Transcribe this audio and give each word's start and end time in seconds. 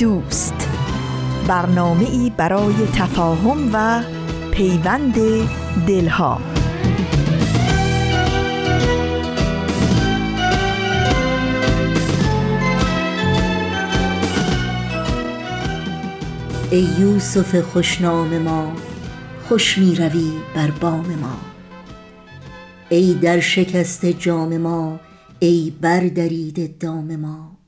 دوست. 0.00 0.68
برنامه 1.48 2.04
ای 2.04 2.32
برای 2.36 2.74
تفاهم 2.94 3.70
و 3.72 4.02
پیوند 4.50 5.14
دلها. 5.86 6.40
ای 16.70 16.88
یوسف 16.98 17.60
خوشنام 17.60 18.38
ما 18.38 18.72
خوش 19.48 19.78
می 19.78 19.94
روی 19.94 20.32
بر 20.54 20.70
بام 20.70 21.06
ما. 21.06 21.36
ای 22.88 23.14
در 23.14 23.40
شکست 23.40 24.06
جام 24.06 24.56
ما 24.56 25.00
ای 25.38 25.72
بردرید 25.80 26.78
دام 26.78 27.16
ما. 27.16 27.59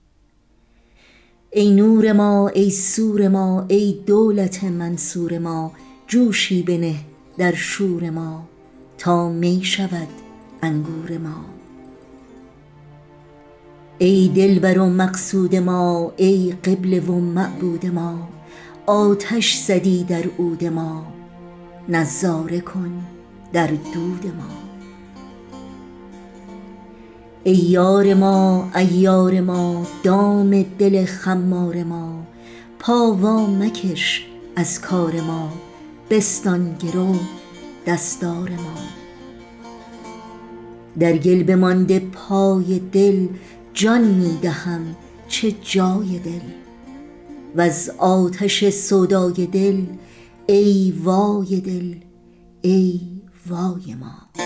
ای 1.55 1.71
نور 1.71 2.13
ما 2.13 2.49
ای 2.49 2.71
سور 2.71 3.29
ما 3.29 3.65
ای 3.69 3.99
دولت 4.07 4.65
منصور 4.65 5.39
ما 5.39 5.73
جوشی 6.07 6.63
بنه 6.63 6.95
در 7.39 7.55
شور 7.55 8.11
ما 8.11 8.43
تا 8.99 9.29
می 9.29 9.61
شود 9.65 10.09
انگور 10.63 11.19
ما. 11.19 11.45
ای 13.99 14.29
دلبر 14.29 14.79
و 14.79 14.87
مقصود 14.87 15.57
ما 15.57 16.13
ای 16.17 16.55
قبل 16.65 17.09
و 17.09 17.13
معبود 17.13 17.87
ما 17.87 18.29
آتش 18.87 19.57
زدی 19.57 20.05
در 20.05 20.25
عود 20.39 20.65
ما 20.65 21.07
نظاره 21.89 22.61
کن 22.61 23.03
در 23.53 23.67
دود 23.67 24.27
ما. 24.27 24.72
ای 27.45 27.55
یار 27.55 28.15
ما 28.15 28.71
ایار 28.75 29.41
ما 29.41 29.87
دام 30.03 30.63
دل 30.63 31.05
خمار 31.05 31.85
ما 31.85 32.27
پا 32.79 33.47
مکش 33.47 34.27
از 34.57 34.81
کار 34.81 35.21
ما 35.21 35.53
بستان 36.11 36.77
گرو 36.79 37.15
دستار 37.87 38.51
ما. 38.51 38.75
در 40.99 41.17
گل 41.17 41.43
بمانده 41.43 42.01
پای 42.01 42.79
دل 42.93 43.27
جان 43.75 44.05
می 44.05 44.39
دهم 44.43 44.97
چه 45.29 45.53
جای 45.53 46.19
دل. 46.19 46.41
و 47.57 47.61
از 47.61 47.91
آتش 47.99 48.69
سودای 48.69 49.47
دل 49.47 49.83
ای 50.47 50.95
وای 51.05 51.61
دل 51.61 51.95
ای 52.63 53.01
وای 53.47 53.95
ما. 54.01 54.45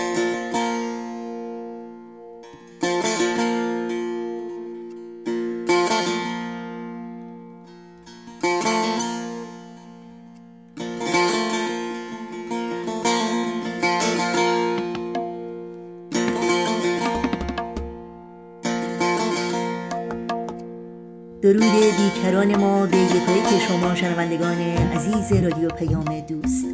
بیکران 22.47 22.61
ما 22.61 22.85
به 22.85 22.97
یکایک 22.97 23.61
شما 23.67 23.95
شنوندگان 23.95 24.57
عزیز 24.95 25.43
رادیو 25.43 25.69
پیام 25.69 26.19
دوست. 26.19 26.65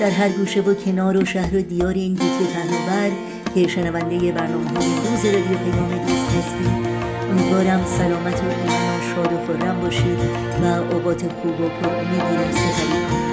در 0.00 0.10
هر 0.10 0.28
گوشه 0.28 0.60
و 0.60 0.74
کنار 0.74 1.16
و 1.16 1.24
شهر 1.24 1.56
و 1.56 1.62
دیار 1.62 1.94
این 1.94 2.14
گوشه 2.14 2.52
پهناور 2.54 3.10
که 3.54 3.68
شنونده 3.68 4.32
برنامه 4.32 4.70
های 4.70 4.86
روز 4.86 5.24
رادیو 5.24 5.58
پیام 5.58 6.06
دوست 6.06 6.36
هستید 6.38 6.86
امیدوارم 7.30 7.84
سلامت 7.86 8.42
و 8.42 8.46
ایمان 8.46 9.00
شاد 9.14 9.32
و 9.32 9.46
خورم 9.46 9.80
باشید 9.80 10.18
و 10.62 10.94
اوقات 10.94 11.22
خوب 11.22 11.60
و 11.60 11.68
پر 11.68 11.88
امیدی 11.88 12.36
را 12.36 12.52
سپری 12.52 13.31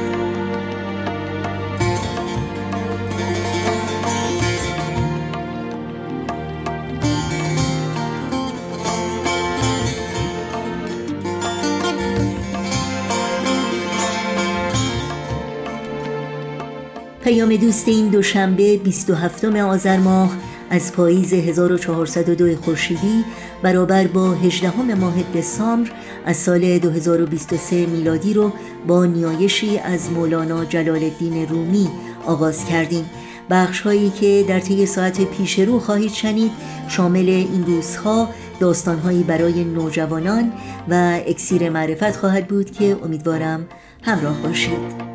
پیام 17.29 17.55
دوست 17.55 17.87
این 17.87 18.07
دوشنبه 18.07 18.77
27 18.77 19.45
آذر 19.45 19.97
ماه 19.97 20.37
از 20.69 20.93
پاییز 20.93 21.33
1402 21.33 22.55
خورشیدی 22.55 23.25
برابر 23.63 24.07
با 24.07 24.31
18 24.31 24.95
ماه 24.95 25.13
دسامبر 25.35 25.91
از 26.25 26.37
سال 26.37 26.79
2023 26.79 27.85
میلادی 27.85 28.33
رو 28.33 28.53
با 28.87 29.05
نیایشی 29.05 29.77
از 29.77 30.11
مولانا 30.11 30.65
جلال 30.65 31.03
الدین 31.03 31.47
رومی 31.47 31.89
آغاز 32.25 32.65
کردیم. 32.65 33.05
بخش 33.49 33.81
هایی 33.81 34.09
که 34.09 34.45
در 34.47 34.59
طی 34.59 34.85
ساعت 34.85 35.21
پیش 35.21 35.59
رو 35.59 35.79
خواهید 35.79 36.11
شنید 36.11 36.51
شامل 36.87 37.29
این 37.29 37.65
روزها 37.65 38.29
داستانهایی 38.59 39.23
برای 39.23 39.63
نوجوانان 39.63 40.51
و 40.89 41.19
اکسیر 41.27 41.69
معرفت 41.69 42.15
خواهد 42.15 42.47
بود 42.47 42.71
که 42.71 42.97
امیدوارم 43.03 43.67
همراه 44.01 44.41
باشید. 44.41 45.09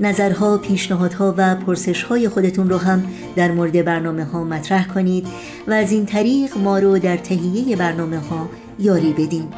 نظرها، 0.00 0.58
پیشنهادها 0.58 1.34
و 1.36 1.54
پرسشهای 1.54 2.28
خودتون 2.28 2.70
رو 2.70 2.76
هم 2.76 3.04
در 3.36 3.50
مورد 3.50 3.84
برنامه 3.84 4.24
ها 4.24 4.44
مطرح 4.44 4.86
کنید 4.86 5.26
و 5.66 5.72
از 5.72 5.92
این 5.92 6.06
طریق 6.06 6.58
ما 6.58 6.78
رو 6.78 6.98
در 6.98 7.16
تهیه 7.16 7.76
برنامه 7.76 8.18
ها 8.18 8.48
یاری 8.78 9.12
بدین. 9.12 9.48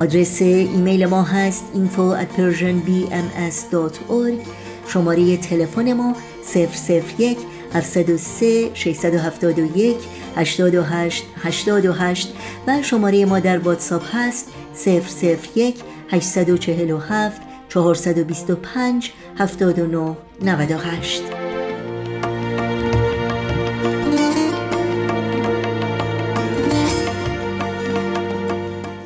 آدرس 0.00 0.42
ایمیل 0.42 1.06
ما 1.06 1.22
هست 1.22 1.64
info 1.74 2.22
at 2.22 2.28
persianbms.org 2.38 4.48
شماره 4.88 5.36
تلفن 5.36 5.92
ما 5.92 6.16
001 6.54 7.38
703 7.74 8.70
671 8.74 9.96
828 10.36 11.24
828 11.42 12.34
و 12.66 12.82
شماره 12.82 13.24
ما 13.24 13.40
در 13.40 13.58
واتساپ 13.58 14.02
هست 14.12 14.48
001 15.54 15.76
847 16.10 17.42
425 17.74 19.12
79 19.38 20.16
98 20.42 21.22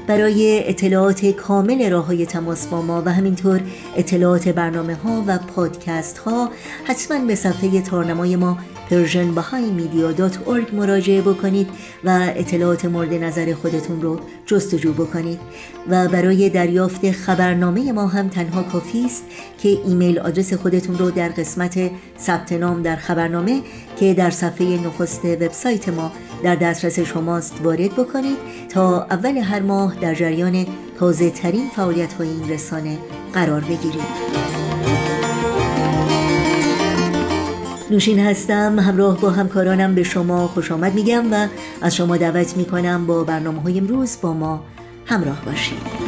برای 0.07 0.69
اطلاعات 0.69 1.27
کامل 1.27 1.91
راه 1.91 2.07
های 2.07 2.27
تماس 2.27 2.67
با 2.67 2.83
ما 2.83 3.03
و 3.07 3.13
همینطور 3.13 3.61
اطلاعات 3.97 4.49
برنامه 4.49 4.95
ها 4.95 5.25
و 5.27 5.39
پادکست 5.39 6.19
ها 6.19 6.51
حتما 6.85 7.25
به 7.27 7.35
صفحه 7.35 7.81
تارنمای 7.81 8.37
ما 8.37 8.59
persianbahaimedia.org 8.91 10.75
مراجعه 10.75 11.23
بکنید 11.23 11.69
و 12.05 12.33
اطلاعات 12.37 12.85
مورد 12.85 13.15
نظر 13.15 13.55
خودتون 13.55 14.03
رو 14.03 14.21
جستجو 14.47 14.93
بکنید. 14.93 15.41
و 15.89 16.09
برای 16.09 16.51
دریافت 16.51 17.11
خبرنامه 17.11 17.93
ما 17.93 18.07
هم 18.07 18.29
تنها 18.29 18.63
کافی 18.63 19.05
است 19.05 19.25
که 19.59 19.69
ایمیل 19.69 20.19
آدرس 20.19 20.53
خودتون 20.53 20.99
رو 20.99 21.11
در 21.11 21.29
قسمت 21.29 21.91
ثبت 22.19 22.53
نام 22.53 22.83
در 22.83 22.97
خبرنامه 22.97 23.63
که 24.01 24.15
در 24.15 24.31
صفحه 24.31 24.67
نخست 24.87 25.25
وبسایت 25.25 25.89
ما 25.89 26.13
در 26.43 26.55
دسترس 26.55 27.01
شماست 27.01 27.55
وارد 27.63 27.93
بکنید 27.93 28.39
تا 28.69 29.03
اول 29.03 29.37
هر 29.37 29.61
ماه 29.61 29.95
در 30.01 30.15
جریان 30.15 30.67
تازه 30.99 31.31
ترین 31.31 31.69
فعالیت 31.77 32.13
های 32.13 32.29
این 32.29 32.49
رسانه 32.49 32.99
قرار 33.33 33.61
بگیرید. 33.61 34.78
نوشین 37.91 38.19
هستم 38.19 38.79
همراه 38.79 39.21
با 39.21 39.31
همکارانم 39.31 39.95
به 39.95 40.03
شما 40.03 40.49
خوش 40.49 40.73
آمد 40.73 40.95
میگم 40.95 41.33
و 41.33 41.47
از 41.83 41.97
شما 41.97 42.17
دعوت 42.17 42.57
می‌کنم 42.57 43.07
با 43.07 43.25
برنامه 43.25 43.63
های 43.63 43.79
امروز 43.79 44.17
با 44.23 44.33
ما 44.33 44.65
همراه 45.07 45.45
باشید. 45.45 46.08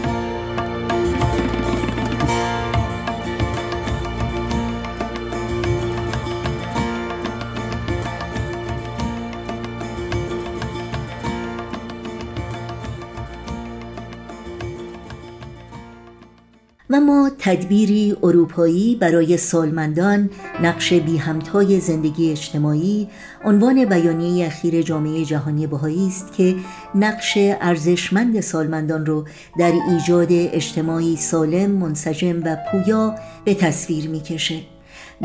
و 16.91 17.01
ما 17.01 17.31
تدبیری 17.39 18.17
اروپایی 18.23 18.97
برای 18.97 19.37
سالمندان 19.37 20.31
نقش 20.63 20.93
بی 20.93 21.17
همتای 21.17 21.81
زندگی 21.81 22.31
اجتماعی 22.31 23.09
عنوان 23.45 23.85
بیانیه 23.85 24.47
اخیر 24.47 24.83
جامعه 24.83 25.25
جهانی 25.25 25.67
بهایی 25.67 26.07
است 26.07 26.33
که 26.33 26.55
نقش 26.95 27.39
ارزشمند 27.39 28.41
سالمندان 28.41 29.07
رو 29.07 29.25
در 29.59 29.73
ایجاد 29.91 30.29
اجتماعی 30.31 31.17
سالم، 31.17 31.71
منسجم 31.71 32.43
و 32.45 32.57
پویا 32.73 33.15
به 33.45 33.55
تصویر 33.55 34.09
می‌کشه. 34.09 34.61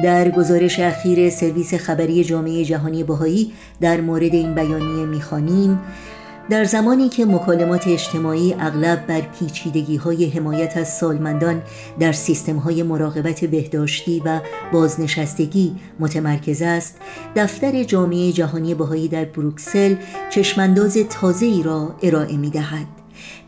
در 0.03 0.31
گزارش 0.31 0.79
اخیر 0.79 1.29
سرویس 1.29 1.73
خبری 1.73 2.23
جامعه 2.23 2.65
جهانی 2.65 3.03
بهایی 3.03 3.53
در 3.81 4.01
مورد 4.01 4.33
این 4.33 4.55
بیانیه 4.55 5.05
می‌خوانیم 5.05 5.79
در 6.49 6.63
زمانی 6.63 7.09
که 7.09 7.25
مکالمات 7.25 7.87
اجتماعی 7.87 8.55
اغلب 8.59 9.05
بر 9.07 9.21
پیچیدگی 9.21 9.95
های 9.95 10.29
حمایت 10.29 10.77
از 10.77 10.97
سالمندان 10.97 11.61
در 11.99 12.11
سیستم 12.11 12.55
های 12.55 12.83
مراقبت 12.83 13.45
بهداشتی 13.45 14.21
و 14.25 14.39
بازنشستگی 14.73 15.75
متمرکز 15.99 16.61
است 16.61 16.97
دفتر 17.35 17.83
جامعه 17.83 18.31
جهانی 18.31 18.73
بهایی 18.73 19.07
در 19.07 19.25
بروکسل 19.25 19.95
چشمانداز 20.29 20.97
تازه 21.09 21.45
ای 21.45 21.63
را 21.63 21.95
ارائه 22.03 22.37
می 22.37 22.49
دهد. 22.49 22.87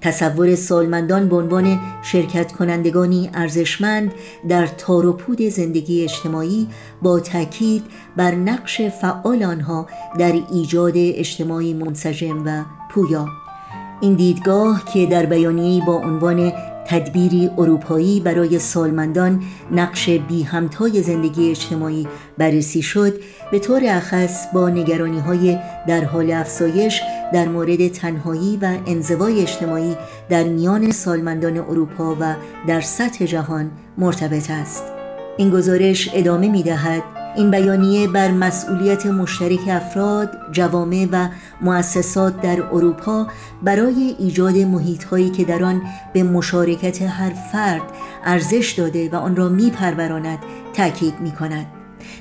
تصور 0.02 0.56
سالمندان 0.56 1.30
به 1.30 1.36
عنوان 1.36 1.80
شرکت 2.04 2.52
کنندگانی 2.52 3.30
ارزشمند 3.34 4.14
در 4.50 4.68
تار 4.68 5.06
و 5.06 5.14
پود 5.14 5.42
زندگی 5.42 6.04
اجتماعی 6.04 6.68
با 7.02 7.20
تاکید 7.20 7.84
بر 8.18 8.36
نقش 8.36 8.82
فعال 8.82 9.44
آنها 9.44 9.88
در 10.20 10.34
ایجاد 10.52 10.94
اجتماعی 10.96 11.74
منسجم 11.74 12.44
و 12.46 12.77
پویا. 12.98 13.28
این 14.02 14.14
دیدگاه 14.14 14.86
که 14.94 15.06
در 15.06 15.26
بیانیه‌ای 15.26 15.82
با 15.88 15.94
عنوان 15.94 16.54
تدبیری 16.88 17.50
اروپایی 17.58 18.20
برای 18.20 18.60
سالمندان 18.60 19.44
نقش 19.72 20.10
بی 20.10 20.44
همتای 20.44 21.02
زندگی 21.02 21.50
اجتماعی 21.50 22.08
بررسی 22.38 22.82
شد 22.82 23.14
به 23.52 23.60
طور 23.60 23.82
اخص 23.86 24.54
با 24.54 24.70
نگرانی 24.70 25.20
های 25.20 25.58
در 25.88 26.04
حال 26.04 26.32
افزایش 26.32 27.02
در 27.34 27.48
مورد 27.48 27.88
تنهایی 27.88 28.58
و 28.62 28.78
انزوای 28.88 29.42
اجتماعی 29.42 29.96
در 30.30 30.44
میان 30.44 30.92
سالمندان 30.92 31.58
اروپا 31.58 32.18
و 32.20 32.36
در 32.68 32.82
سطح 32.82 33.26
جهان 33.26 33.72
مرتبط 33.98 34.52
است. 34.52 34.84
این 35.38 35.50
گزارش 35.50 36.10
ادامه 36.14 36.48
می 36.50 36.64
دهد 36.64 37.17
این 37.36 37.52
بیانیه 37.52 38.08
بر 38.08 38.32
مسئولیت 38.32 39.06
مشترک 39.06 39.60
افراد، 39.68 40.32
جوامع 40.52 41.08
و 41.12 41.28
مؤسسات 41.62 42.42
در 42.42 42.64
اروپا 42.72 43.28
برای 43.64 44.16
ایجاد 44.20 44.58
محیطهایی 44.58 45.30
که 45.30 45.44
در 45.46 45.64
آن 45.64 45.82
به 46.14 46.24
مشارکت 46.24 47.02
هر 47.02 47.30
فرد 47.52 47.82
ارزش 48.26 48.72
داده 48.78 49.10
و 49.10 49.16
آن 49.16 49.36
را 49.36 49.50
میپروراند 49.50 50.40
تاکید 50.74 51.14
می 51.20 51.32
کند. 51.32 51.66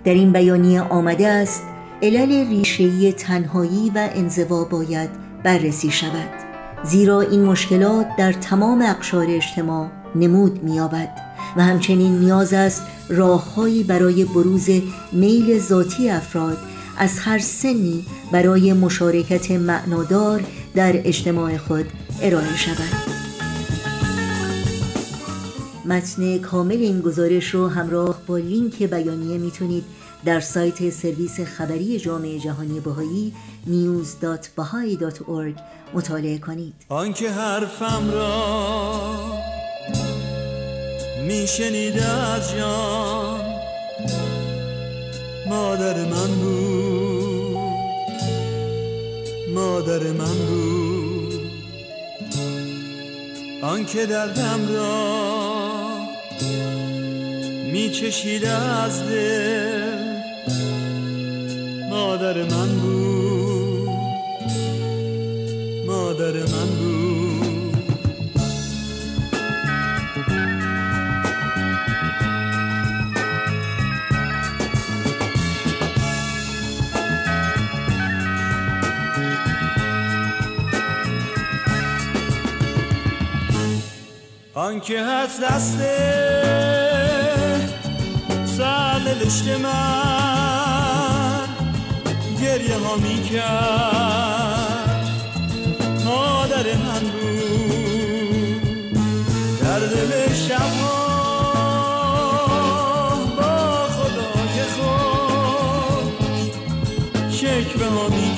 در 0.04 0.14
این 0.14 0.32
بیانیه 0.32 0.80
آمده 0.80 1.28
است 1.28 1.62
علل 2.02 2.48
ریشهی 2.48 3.12
تنهایی 3.12 3.92
و 3.94 4.08
انزوا 4.14 4.64
باید 4.64 5.10
بررسی 5.44 5.90
شود 5.90 6.30
زیرا 6.84 7.20
این 7.20 7.44
مشکلات 7.44 8.06
در 8.18 8.32
تمام 8.32 8.82
اقشار 8.82 9.26
اجتماع 9.28 9.88
نمود 10.14 10.64
می‌یابد 10.64 11.25
و 11.56 11.62
همچنین 11.62 12.18
نیاز 12.18 12.52
است 12.52 12.82
راههایی 13.08 13.84
برای 13.84 14.24
بروز 14.24 14.68
میل 15.12 15.58
ذاتی 15.58 16.10
افراد 16.10 16.58
از 16.98 17.18
هر 17.18 17.38
سنی 17.38 18.04
برای 18.32 18.72
مشارکت 18.72 19.50
معنادار 19.50 20.44
در 20.74 20.92
اجتماع 21.04 21.56
خود 21.56 21.86
ارائه 22.22 22.56
شود. 22.56 23.16
متن 25.84 26.38
کامل 26.38 26.76
این 26.76 27.00
گزارش 27.00 27.54
رو 27.54 27.68
همراه 27.68 28.20
با 28.26 28.38
لینک 28.38 28.82
بیانیه 28.82 29.38
می‌تونید 29.38 29.84
در 30.24 30.40
سایت 30.40 30.90
سرویس 30.90 31.40
خبری 31.40 31.98
جامعه 31.98 32.38
جهانی 32.38 32.80
بهایی 32.80 33.32
news.bahai.org 33.66 35.60
مطالعه 35.94 36.38
کنید. 36.38 36.74
آنکه 36.88 37.30
حرفم 37.30 38.10
را 38.12 39.35
میشنیده 41.26 42.04
از 42.04 42.56
جان. 42.56 43.40
مادر 45.46 46.04
من 46.04 46.26
بود. 46.26 47.56
مادر 49.54 49.98
من 49.98 50.38
بود. 50.48 51.50
آنکه 53.62 54.06
دردم 54.06 54.74
را 54.74 55.16
میچشیده 57.72 58.50
از 58.50 59.08
دل. 59.08 60.16
مادر 61.90 62.42
من 62.42 62.68
بود. 62.78 63.88
مادر 65.86 66.32
من 66.32 66.66
بود. 66.78 66.95
آنکه 84.66 85.02
هست 85.02 85.40
دست 85.40 85.78
سرنوشت 88.56 89.48
من. 89.48 91.46
گریه 92.42 92.76
ها 92.76 92.96
می 92.96 93.22
کرد 93.22 95.08
مادر 96.04 96.74
من 96.74 97.00
بود. 97.00 98.60
در 99.60 99.78
دل 99.78 100.32
شبها 100.34 101.06
با 103.36 103.88
خدای 103.88 104.62
خود 104.76 106.12
شکوه 107.30 107.86
ها 107.86 108.08
می 108.08 108.35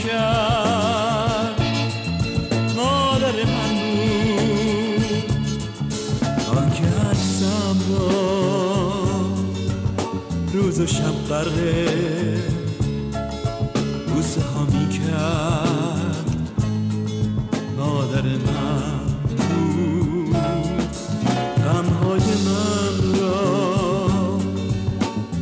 روز 10.78 10.90
و 10.90 10.94
شب 10.94 11.28
برقه 11.30 11.86
بوسه 14.08 14.40
ها 14.42 14.64
می 14.64 14.88
کرد 14.88 16.30
مادر 17.76 18.22
من 18.22 18.98
بود 19.38 20.36
غمهای 21.64 22.20
من 22.20 23.20
را 23.20 24.38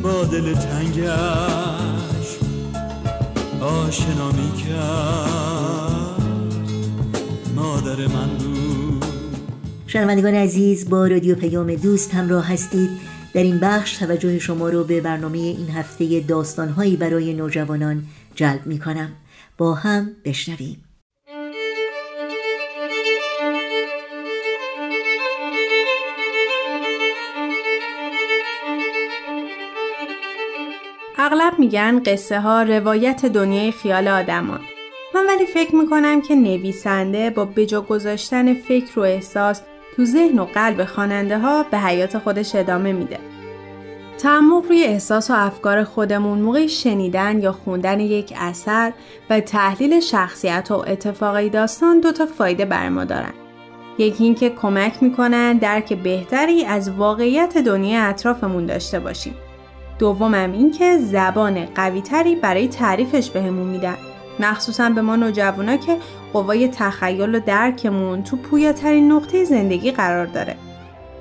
با 0.03 0.23
دل 0.23 0.53
تنگش 0.53 2.37
آشنا 3.61 4.31
می 4.31 4.51
کرد 4.51 6.21
مادر 7.55 8.07
من 8.07 8.27
بود. 8.37 9.05
شنوندگان 9.87 10.33
عزیز 10.33 10.89
با 10.89 11.07
رادیو 11.07 11.35
پیام 11.35 11.75
دوست 11.75 12.13
همراه 12.13 12.45
هستید. 12.53 13.16
در 13.37 13.43
این 13.43 13.59
بخش 13.59 13.97
توجه 13.97 14.39
شما 14.39 14.69
رو 14.69 14.83
به 14.83 15.01
برنامه 15.01 15.37
این 15.37 15.69
هفته 15.69 16.19
داستانهایی 16.19 16.95
برای 16.95 17.33
نوجوانان 17.33 18.03
جلب 18.35 18.65
می 18.65 18.79
کنم 18.79 19.11
با 19.57 19.73
هم 19.73 20.11
بشنویم. 20.25 20.83
اغلب 31.17 31.59
میگن 31.59 32.03
قصه 32.03 32.39
ها 32.39 32.63
روایت 32.63 33.25
دنیای 33.25 33.71
خیال 33.71 34.07
آدمان. 34.07 34.59
من 35.15 35.25
ولی 35.27 35.45
فکر 35.45 35.75
می‌کنم 35.75 36.21
که 36.21 36.35
نویسنده 36.35 37.29
با 37.29 37.45
بجا 37.45 37.81
گذاشتن 37.81 38.53
فکر 38.53 38.99
و 38.99 39.01
احساس 39.01 39.61
تو 39.97 40.05
ذهن 40.05 40.39
و 40.39 40.45
قلب 40.45 40.85
خواننده 40.85 41.39
ها 41.39 41.63
به 41.63 41.77
حیات 41.77 42.17
خودش 42.17 42.55
ادامه 42.55 42.93
میده. 42.93 43.19
تعمق 44.17 44.65
روی 44.65 44.83
احساس 44.83 45.31
و 45.31 45.33
افکار 45.33 45.83
خودمون 45.83 46.39
موقع 46.39 46.67
شنیدن 46.67 47.39
یا 47.39 47.51
خوندن 47.51 47.99
یک 47.99 48.33
اثر 48.37 48.93
و 49.29 49.39
تحلیل 49.39 49.99
شخصیت 49.99 50.71
و 50.71 50.73
اتفاقی 50.73 51.49
داستان 51.49 51.99
دو 51.99 52.11
تا 52.11 52.25
فایده 52.25 52.65
بر 52.65 52.89
ما 52.89 53.05
دارن. 53.05 53.33
یکی 53.97 54.23
اینکه 54.23 54.49
کمک 54.49 55.03
می‌کنن 55.03 55.57
درک 55.57 55.93
بهتری 55.93 56.65
از 56.65 56.91
واقعیت 56.91 57.57
دنیا 57.57 58.03
اطرافمون 58.03 58.65
داشته 58.65 58.99
باشیم. 58.99 59.35
دومم 59.99 60.51
اینکه 60.51 60.97
زبان 60.97 61.65
قویتری 61.65 62.35
برای 62.35 62.67
تعریفش 62.67 63.29
بهمون 63.29 63.67
میدن. 63.67 63.97
مخصوصا 64.39 64.89
به 64.89 65.01
ما 65.01 65.15
نوجوانا 65.15 65.77
که 65.77 65.97
قوای 66.33 66.67
تخیل 66.67 67.35
و 67.35 67.39
درکمون 67.39 68.23
تو 68.23 68.37
پویاترین 68.37 69.11
نقطه 69.11 69.43
زندگی 69.43 69.91
قرار 69.91 70.25
داره. 70.25 70.55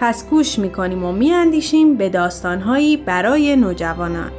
پس 0.00 0.30
گوش 0.30 0.58
می‌کنیم 0.58 1.04
و 1.04 1.12
میاندیشیم 1.12 1.96
به 1.96 2.08
داستانهایی 2.08 2.96
برای 2.96 3.56
نوجوانان. 3.56 4.30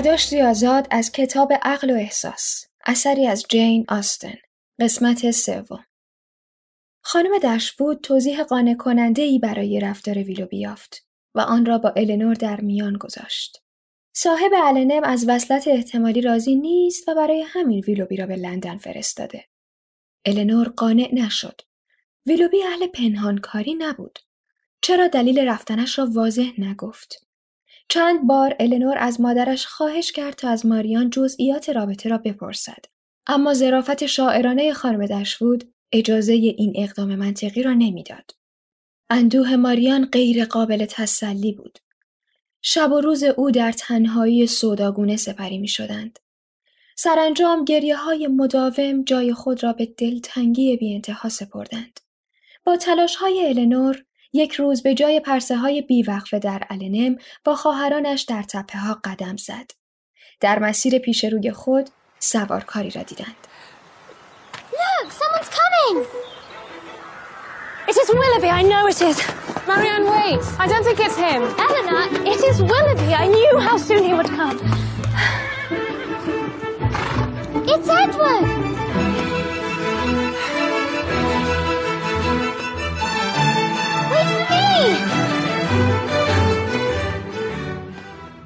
برداشتی 0.00 0.42
آزاد 0.42 0.86
از 0.90 1.12
کتاب 1.12 1.52
عقل 1.62 1.90
و 1.90 1.94
احساس 1.94 2.64
اثری 2.86 3.26
از 3.26 3.44
جین 3.48 3.84
آستن 3.88 4.34
قسمت 4.80 5.30
سوم 5.30 5.84
خانم 7.00 7.38
دشوود 7.38 8.00
توضیح 8.00 8.42
قانع 8.42 8.74
کننده 8.74 9.22
ای 9.22 9.38
برای 9.38 9.80
رفتار 9.80 10.18
ویلوبی 10.18 10.58
یافت 10.58 11.06
و 11.34 11.40
آن 11.40 11.66
را 11.66 11.78
با 11.78 11.92
النور 11.96 12.34
در 12.34 12.60
میان 12.60 12.96
گذاشت. 12.96 13.62
صاحب 14.12 14.52
النم 14.54 15.04
از 15.04 15.24
وصلت 15.28 15.68
احتمالی 15.68 16.20
راضی 16.20 16.54
نیست 16.54 17.08
و 17.08 17.14
برای 17.14 17.44
همین 17.46 17.84
ویلوبی 17.86 18.16
را 18.16 18.26
به 18.26 18.36
لندن 18.36 18.78
فرستاده. 18.78 19.44
النور 20.24 20.68
قانع 20.68 21.08
نشد. 21.12 21.60
ویلوبی 22.26 22.62
اهل 22.62 22.86
پنهانکاری 22.86 23.74
نبود. 23.74 24.18
چرا 24.82 25.08
دلیل 25.08 25.48
رفتنش 25.48 25.98
را 25.98 26.08
واضح 26.12 26.50
نگفت؟ 26.58 27.29
چند 27.90 28.26
بار 28.26 28.56
النور 28.60 28.98
از 28.98 29.20
مادرش 29.20 29.66
خواهش 29.66 30.12
کرد 30.12 30.34
تا 30.34 30.48
از 30.48 30.66
ماریان 30.66 31.10
جزئیات 31.10 31.70
رابطه 31.70 32.08
را 32.08 32.18
بپرسد. 32.18 32.84
اما 33.26 33.54
ظرافت 33.54 34.06
شاعرانه 34.06 34.72
خانم 34.72 35.06
دشوود 35.06 35.74
اجازه 35.92 36.32
این 36.32 36.72
اقدام 36.76 37.14
منطقی 37.14 37.62
را 37.62 37.72
نمی‌داد. 37.72 38.30
اندوه 39.10 39.56
ماریان 39.56 40.04
غیر 40.04 40.44
قابل 40.44 40.84
تسلی 40.84 41.52
بود. 41.52 41.78
شب 42.62 42.92
و 42.92 43.00
روز 43.00 43.22
او 43.22 43.50
در 43.50 43.72
تنهایی 43.72 44.46
سوداگونه 44.46 45.16
سپری 45.16 45.58
می 45.58 45.68
شدند. 45.68 46.18
سرانجام 46.96 47.64
گریه 47.64 47.96
های 47.96 48.26
مداوم 48.26 49.04
جای 49.04 49.32
خود 49.32 49.62
را 49.62 49.72
به 49.72 49.86
دلتنگی 49.86 50.76
بی 50.76 50.94
انتها 50.94 51.28
سپردند. 51.28 52.00
با 52.64 52.76
تلاش 52.76 53.16
های 53.16 53.48
النور 53.48 54.04
یک 54.32 54.52
روز 54.52 54.82
به 54.82 54.94
جای 54.94 55.20
پرسه 55.20 55.56
های 55.56 55.82
بیوقفه 55.82 56.38
در 56.38 56.62
النم 56.70 57.16
با 57.44 57.56
خواهرانش 57.56 58.22
در 58.22 58.42
تپه 58.42 58.78
ها 58.78 59.00
قدم 59.04 59.36
زد. 59.36 59.70
در 60.40 60.58
مسیر 60.58 60.98
پیش 60.98 61.24
روی 61.24 61.52
خود 61.52 61.90
سوارکاری 62.18 62.90
را 62.90 63.02
دیدند. 63.02 63.46
Look, 64.72 65.12
someone's 65.12 65.50
coming! 65.60 66.06
It 67.88 67.96
is 68.02 68.08
Willoughby, 68.20 68.50
I 68.60 68.62
know 68.62 68.86
it 68.92 69.00
is. 69.10 69.16
Marianne, 69.68 70.06
wait. 70.14 70.42
I 70.64 70.66
don't 70.70 70.84
think 70.84 71.00
it's 71.06 71.18
him. 71.26 71.42
Eleanor, 71.66 72.04
it 72.32 72.40
is 72.50 72.56
Willoughby. 72.72 73.10
I 73.24 73.26
knew 73.36 73.58
how 73.58 73.76
soon 73.76 74.02
he 74.08 74.12
would 74.18 74.30
come. 74.38 74.56
It's 77.72 77.88
Edward! 77.88 78.44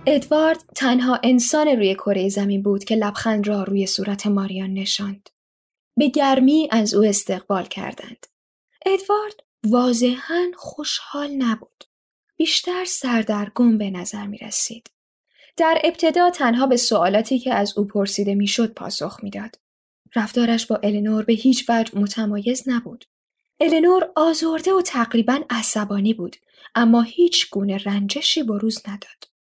ادوارد 0.06 0.64
تنها 0.74 1.20
انسان 1.22 1.68
روی 1.68 1.94
کره 1.94 2.28
زمین 2.28 2.62
بود 2.62 2.84
که 2.84 2.96
لبخند 2.96 3.48
را 3.48 3.62
روی 3.62 3.86
صورت 3.86 4.26
ماریان 4.26 4.74
نشاند. 4.74 5.30
به 5.96 6.08
گرمی 6.08 6.68
از 6.70 6.94
او 6.94 7.04
استقبال 7.04 7.64
کردند. 7.64 8.26
ادوارد 8.86 9.34
واضحا 9.66 10.44
خوشحال 10.56 11.30
نبود. 11.30 11.84
بیشتر 12.36 12.84
سردرگم 12.84 13.78
به 13.78 13.90
نظر 13.90 14.26
می 14.26 14.38
رسید. 14.38 14.90
در 15.56 15.80
ابتدا 15.84 16.30
تنها 16.30 16.66
به 16.66 16.76
سوالاتی 16.76 17.38
که 17.38 17.54
از 17.54 17.78
او 17.78 17.84
پرسیده 17.84 18.34
می‌شد 18.34 18.74
پاسخ 18.74 19.18
می‌داد. 19.22 19.58
رفتارش 20.16 20.66
با 20.66 20.76
النور 20.76 21.24
به 21.24 21.32
هیچ 21.32 21.70
وجه 21.70 21.98
متمایز 21.98 22.62
نبود. 22.66 23.04
النور 23.60 24.12
آزرده 24.16 24.72
و 24.72 24.82
تقریبا 24.82 25.40
عصبانی 25.50 26.14
بود 26.14 26.36
اما 26.74 27.02
هیچ 27.02 27.50
گونه 27.50 27.78
رنجشی 27.78 28.42
بروز 28.42 28.82
نداد. 28.88 29.33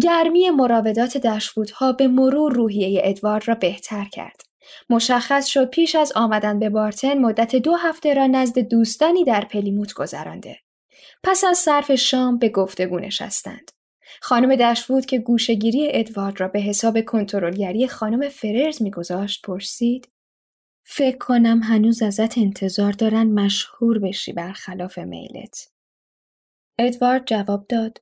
گرمی 0.00 0.50
مراودات 0.50 1.16
دشفودها 1.16 1.92
به 1.92 2.08
مرور 2.08 2.52
روحیه 2.52 3.00
ادوارد 3.04 3.48
را 3.48 3.54
بهتر 3.54 4.04
کرد. 4.04 4.42
مشخص 4.90 5.46
شد 5.46 5.70
پیش 5.70 5.94
از 5.94 6.12
آمدن 6.16 6.58
به 6.58 6.70
بارتن 6.70 7.18
مدت 7.18 7.56
دو 7.56 7.74
هفته 7.74 8.14
را 8.14 8.26
نزد 8.26 8.58
دوستانی 8.58 9.24
در 9.24 9.44
پلیموت 9.44 9.92
گذرانده. 9.92 10.58
پس 11.24 11.44
از 11.44 11.58
صرف 11.58 11.94
شام 11.94 12.38
به 12.38 12.48
گفتگو 12.48 12.98
نشستند. 12.98 13.70
خانم 14.22 14.56
دشفود 14.56 15.06
که 15.06 15.18
گوشگیری 15.18 15.88
ادوارد 15.92 16.40
را 16.40 16.48
به 16.48 16.60
حساب 16.60 17.00
کنترلگری 17.00 17.88
خانم 17.88 18.28
فررز 18.28 18.82
میگذاشت 18.82 19.46
پرسید 19.46 20.08
فکر 20.84 21.16
کنم 21.18 21.60
هنوز 21.62 22.02
ازت 22.02 22.38
انتظار 22.38 22.92
دارن 22.92 23.26
مشهور 23.26 23.98
بشی 23.98 24.32
برخلاف 24.32 24.98
میلت. 24.98 25.68
ادوارد 26.78 27.26
جواب 27.26 27.66
داد 27.68 27.98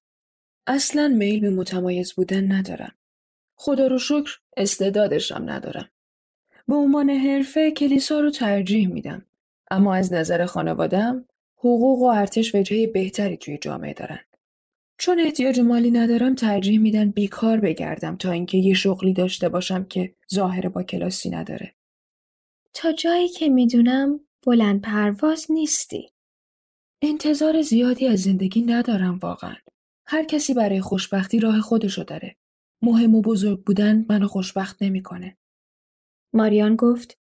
اصلا 0.71 1.09
میل 1.09 1.41
به 1.41 1.51
متمایز 1.51 2.13
بودن 2.13 2.53
ندارم. 2.53 2.93
خدا 3.57 3.87
رو 3.87 3.99
شکر 3.99 4.39
استعدادشم 4.57 5.45
ندارم. 5.47 5.89
به 6.69 6.75
عنوان 6.75 7.11
حرفه 7.11 7.71
کلیسا 7.71 8.21
رو 8.21 8.31
ترجیح 8.31 8.89
میدم. 8.89 9.27
اما 9.71 9.95
از 9.95 10.13
نظر 10.13 10.47
خانوادم 10.47 11.25
حقوق 11.57 12.03
و 12.03 12.05
ارتش 12.05 12.55
وجهه 12.55 12.87
بهتری 12.87 13.37
توی 13.37 13.59
جامعه 13.59 13.95
دارن. 13.95 14.19
چون 14.99 15.21
احتیاج 15.21 15.61
مالی 15.61 15.91
ندارم 15.91 16.35
ترجیح 16.35 16.81
میدن 16.81 17.11
بیکار 17.11 17.61
بگردم 17.61 18.17
تا 18.17 18.31
اینکه 18.31 18.59
یه 18.59 18.75
شغلی 18.75 19.13
داشته 19.13 19.49
باشم 19.49 19.85
که 19.85 20.15
ظاهر 20.35 20.69
با 20.69 20.83
کلاسی 20.83 21.31
نداره. 21.31 21.75
تا 22.75 22.93
جایی 22.93 23.29
که 23.29 23.49
می‌دونم 23.49 24.21
بلند 24.47 24.81
پرواز 24.81 25.47
نیستی. 25.51 26.11
انتظار 27.03 27.63
زیادی 27.63 28.07
از 28.07 28.21
زندگی 28.21 28.63
ندارم 28.63 29.19
واقعا. 29.19 29.57
هر 30.13 30.25
کسی 30.25 30.55
برای 30.55 30.81
خوشبختی 30.81 31.41
راه 31.41 31.61
خودشو 31.61 32.03
داره. 32.03 32.37
مهم 32.83 33.15
و 33.15 33.23
بزرگ 33.23 33.65
بودن 33.65 34.07
منو 34.09 34.29
خوشبخت 34.29 34.83
نمی‌کنه. 34.83 35.39
ماریان 36.33 36.77
گفت 36.77 37.19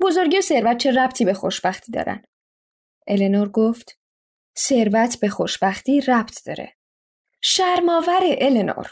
بزرگی 0.00 0.38
و 0.38 0.40
ثروت 0.40 0.78
چه 0.78 0.90
ربطی 0.90 1.24
به 1.24 1.34
خوشبختی 1.34 1.92
دارن؟ 1.92 2.22
النور 3.06 3.48
گفت 3.48 3.98
ثروت 4.58 5.20
به 5.20 5.28
خوشبختی 5.28 6.00
ربط 6.00 6.46
داره. 6.46 6.76
شرماور 7.40 8.20
النور. 8.22 8.90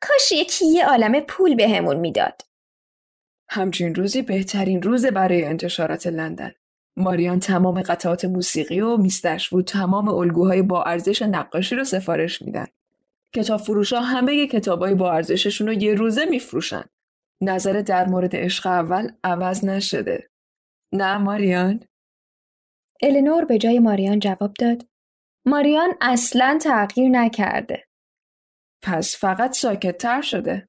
کاش 0.00 0.32
یکی 0.32 0.66
یه 0.66 0.86
عالم 0.86 1.20
پول 1.20 1.54
بهمون 1.54 1.96
به 1.96 2.00
می‌داد. 2.00 2.42
همچین 3.48 3.94
روزی 3.94 4.22
بهترین 4.22 4.82
روز 4.82 5.06
برای 5.06 5.44
انتشارات 5.44 6.06
لندن. 6.06 6.52
ماریان 6.98 7.40
تمام 7.40 7.82
قطعات 7.82 8.24
موسیقی 8.24 8.80
و 8.80 8.96
میستش 8.96 9.50
بود 9.50 9.64
تمام 9.64 10.08
الگوهای 10.08 10.62
با 10.62 10.82
ارزش 10.82 11.22
نقاشی 11.22 11.76
رو 11.76 11.84
سفارش 11.84 12.42
میدن. 12.42 12.66
کتاب 13.34 13.60
فروشا 13.60 14.00
همه 14.00 14.46
کتابای 14.46 14.94
با 14.94 15.12
ارزششون 15.12 15.66
رو 15.66 15.72
یه 15.72 15.94
روزه 15.94 16.24
میفروشن. 16.24 16.84
نظر 17.40 17.72
در 17.72 18.06
مورد 18.06 18.36
عشق 18.36 18.66
اول 18.66 19.10
عوض 19.24 19.64
نشده. 19.64 20.30
نه 20.92 21.18
ماریان؟ 21.18 21.84
النور 23.02 23.44
به 23.44 23.58
جای 23.58 23.78
ماریان 23.78 24.18
جواب 24.18 24.54
داد. 24.54 24.86
ماریان 25.46 25.90
اصلا 26.00 26.58
تغییر 26.62 27.08
نکرده. 27.08 27.84
پس 28.82 29.16
فقط 29.16 29.56
ساکت 29.56 29.98
تر 29.98 30.20
شده. 30.20 30.68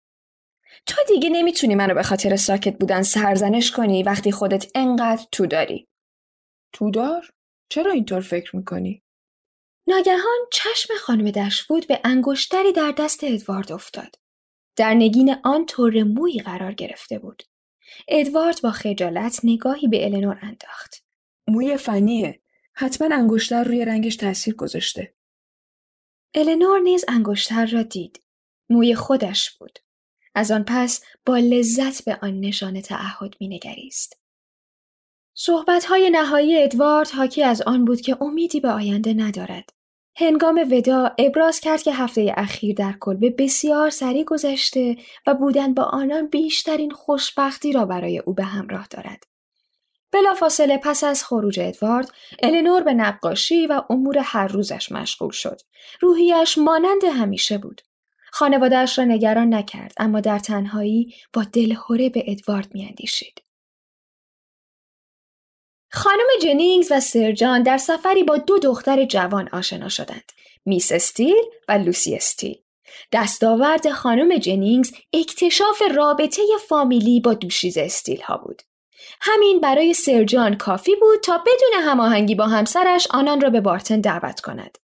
تو 0.86 0.96
دیگه 1.08 1.30
نمی‌تونی 1.30 1.76
منو 1.76 1.94
به 1.94 2.04
خاطر 2.04 2.36
ساکت 2.36 2.78
بودن 2.78 3.02
سرزنش 3.02 3.72
کنی 3.72 4.04
وقتی 4.04 4.32
خودت 4.32 4.66
انقدر 4.76 5.26
تو 5.32 5.46
داری. 5.46 5.89
تو 6.74 6.92
دار؟ 6.92 7.30
چرا 7.70 7.92
اینطور 7.92 8.22
فکر 8.22 8.56
می‌کنی؟ 8.56 9.04
ناگهان 9.88 10.40
چشم 10.52 10.94
خانم 11.00 11.32
دشفود 11.32 11.88
به 11.88 12.00
انگشتری 12.04 12.72
در 12.72 12.92
دست 12.98 13.24
ادوارد 13.24 13.72
افتاد. 13.72 14.16
در 14.76 14.94
نگین 14.94 15.36
آن 15.44 15.66
طور 15.66 16.04
موی 16.04 16.40
قرار 16.40 16.74
گرفته 16.74 17.20
بود. 17.20 17.44
ادوارد 18.08 18.62
با 18.64 18.72
خجالت 18.72 19.40
نگاهی 19.44 19.88
به 19.88 20.06
النور 20.06 20.40
انداخت. 20.42 21.04
موی 21.48 21.78
فنیه. 21.78 22.42
حتما 22.74 23.16
انگشتر 23.16 23.64
روی 23.64 23.86
رنگش 23.86 24.16
تاثیر 24.16 24.56
گذاشته. 24.56 25.14
النور 26.34 26.80
نیز 26.80 27.06
انگشتر 27.08 27.66
را 27.66 27.84
دید. 27.84 28.24
موی 28.70 28.96
خودش 28.96 29.58
بود. 29.58 29.80
از 30.36 30.52
آن 30.52 30.64
پس 30.68 31.04
با 31.26 31.38
لذت 31.38 32.06
به 32.06 32.20
آن 32.22 32.40
نشان 32.40 32.82
تعهد 32.82 33.36
مینگریست. 33.40 34.19
صحبتهای 35.42 36.10
نهایی 36.10 36.64
ادوارد 36.64 37.10
حاکی 37.10 37.44
از 37.44 37.62
آن 37.62 37.86
بود 37.86 38.02
که 38.02 38.18
امیدی 38.22 38.60
به 38.60 38.70
آینده 38.70 39.14
ندارد. 39.14 39.70
هنگام 40.16 40.68
ودا 40.72 41.12
ابراز 41.18 41.60
کرد 41.60 41.82
که 41.82 41.94
هفته 41.94 42.34
اخیر 42.38 42.76
در 42.76 42.96
کلبه 43.00 43.30
بسیار 43.30 43.90
سریع 43.90 44.24
گذشته 44.24 44.98
و 45.28 45.34
بودن 45.34 45.74
با 45.74 45.84
آنان 45.84 46.28
بیشترین 46.28 46.92
خوشبختی 46.92 47.74
را 47.74 47.86
برای 47.86 48.20
او 48.20 48.34
به 48.34 48.44
همراه 48.44 48.88
دارد. 48.90 49.24
بلافاصله 50.12 50.78
پس 50.78 51.04
از 51.04 51.24
خروج 51.24 51.60
ادوارد، 51.60 52.12
النور 52.44 52.84
به 52.84 52.94
نقاشی 52.94 53.68
و 53.68 53.82
امور 53.90 54.18
هر 54.18 54.48
روزش 54.48 54.92
مشغول 54.92 55.32
شد. 55.32 55.62
روحیش 56.02 56.58
مانند 56.58 57.04
همیشه 57.04 57.58
بود. 57.58 57.82
خانوادهش 58.32 59.00
را 59.00 59.06
نگران 59.06 59.54
نکرد 59.54 59.94
اما 59.98 60.20
در 60.20 60.40
تنهایی 60.40 61.14
با 61.34 61.44
دلهوره 61.44 62.10
به 62.10 62.24
ادوارد 62.28 62.74
میاندیشید. 62.74 63.49
خانم 65.92 66.28
جنینگز 66.42 66.92
و 66.92 67.00
سرجان 67.00 67.64
در 67.64 67.78
سفری 67.78 68.24
با 68.24 68.38
دو 68.38 68.60
دختر 68.60 69.06
جوان 69.06 69.50
آشنا 69.54 69.90
شدند. 69.90 70.32
میس 70.66 70.92
استیل 70.92 71.44
و 71.68 71.72
لوسی 71.72 72.16
استیل. 72.16 72.58
دستاورد 73.12 73.90
خانم 73.90 74.38
جنینگز 74.38 74.92
اکتشاف 75.14 75.82
رابطه 75.96 76.42
فامیلی 76.68 77.20
با 77.20 77.34
دوشیز 77.34 77.78
استیل 77.78 78.22
ها 78.22 78.38
بود. 78.38 78.62
همین 79.22 79.60
برای 79.60 79.94
سرجان 79.94 80.58
کافی 80.58 80.96
بود 80.96 81.20
تا 81.20 81.38
بدون 81.38 81.82
هماهنگی 81.82 82.36
با 82.36 82.48
همسرش 82.48 83.08
آنان 83.12 83.42
را 83.42 83.50
به 83.50 83.62
بارتن 83.62 84.02
دعوت 84.02 84.40
کند. 84.40 84.78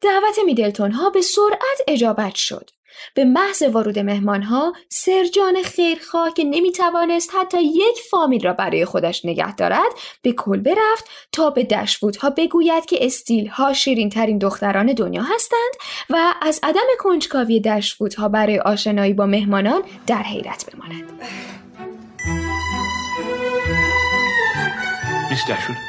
دعوت 0.00 0.38
میدلتون 0.44 0.92
ها 0.92 1.10
به 1.10 1.20
سرعت 1.20 1.82
اجابت 1.88 2.34
شد. 2.34 2.70
به 3.14 3.24
محض 3.24 3.62
ورود 3.62 3.98
مهمانها 3.98 4.72
سرجان 4.88 5.62
خیرخواه 5.64 6.34
که 6.34 6.44
نمی‌توانست 6.44 7.30
حتی 7.38 7.62
یک 7.62 7.98
فامیل 8.10 8.44
را 8.44 8.52
برای 8.52 8.84
خودش 8.84 9.24
نگه 9.24 9.54
دارد 9.54 9.92
به 10.22 10.32
کلبه 10.32 10.74
رفت 10.74 11.04
تا 11.32 11.50
به 11.50 11.64
دشبودها 11.64 12.30
بگوید 12.30 12.84
که 12.86 13.06
استیل 13.06 13.46
ها 13.46 13.72
شیرین 13.72 14.10
ترین 14.10 14.38
دختران 14.38 14.86
دنیا 14.86 15.22
هستند 15.22 15.74
و 16.10 16.34
از 16.42 16.60
عدم 16.62 16.86
کنجکاوی 16.98 17.60
دشبودها 17.60 18.28
برای 18.28 18.58
آشنایی 18.58 19.12
با 19.12 19.26
مهمانان 19.26 19.82
در 20.06 20.22
حیرت 20.22 20.66
بماند. 20.70 21.12
Miss 25.30 25.44
Dashwood, 25.48 25.80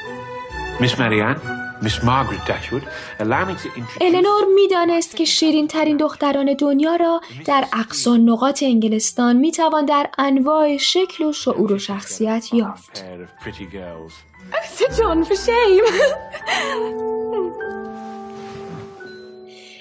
Miss 0.79 0.97
Marianne, 0.97 1.62
Miss 1.83 2.01
Margaret 2.01 2.43
Dashwood, 2.47 2.83
allow 3.19 3.43
me 3.45 3.55
to 3.55 3.67
introduce... 3.79 4.01
النور 4.01 4.45
می‌دانست 4.55 5.15
که 5.15 5.25
شیرین 5.25 5.67
ترین 5.67 5.97
دختران 5.97 6.53
دنیا 6.53 6.95
را 6.95 7.21
در 7.45 7.65
اقصا 7.73 8.17
نقاط 8.17 8.63
انگلستان 8.63 9.35
می‌توان 9.35 9.85
در 9.85 10.09
انواع 10.17 10.77
شکل 10.77 11.23
و 11.23 11.33
شعور 11.33 11.73
و 11.73 11.77
شخصیت 11.77 12.53
یافت. 12.53 13.03
Oh, 13.03 14.57
Sir 14.77 14.89
John, 14.97 15.25
for 15.25 15.35
shame. 15.35 15.85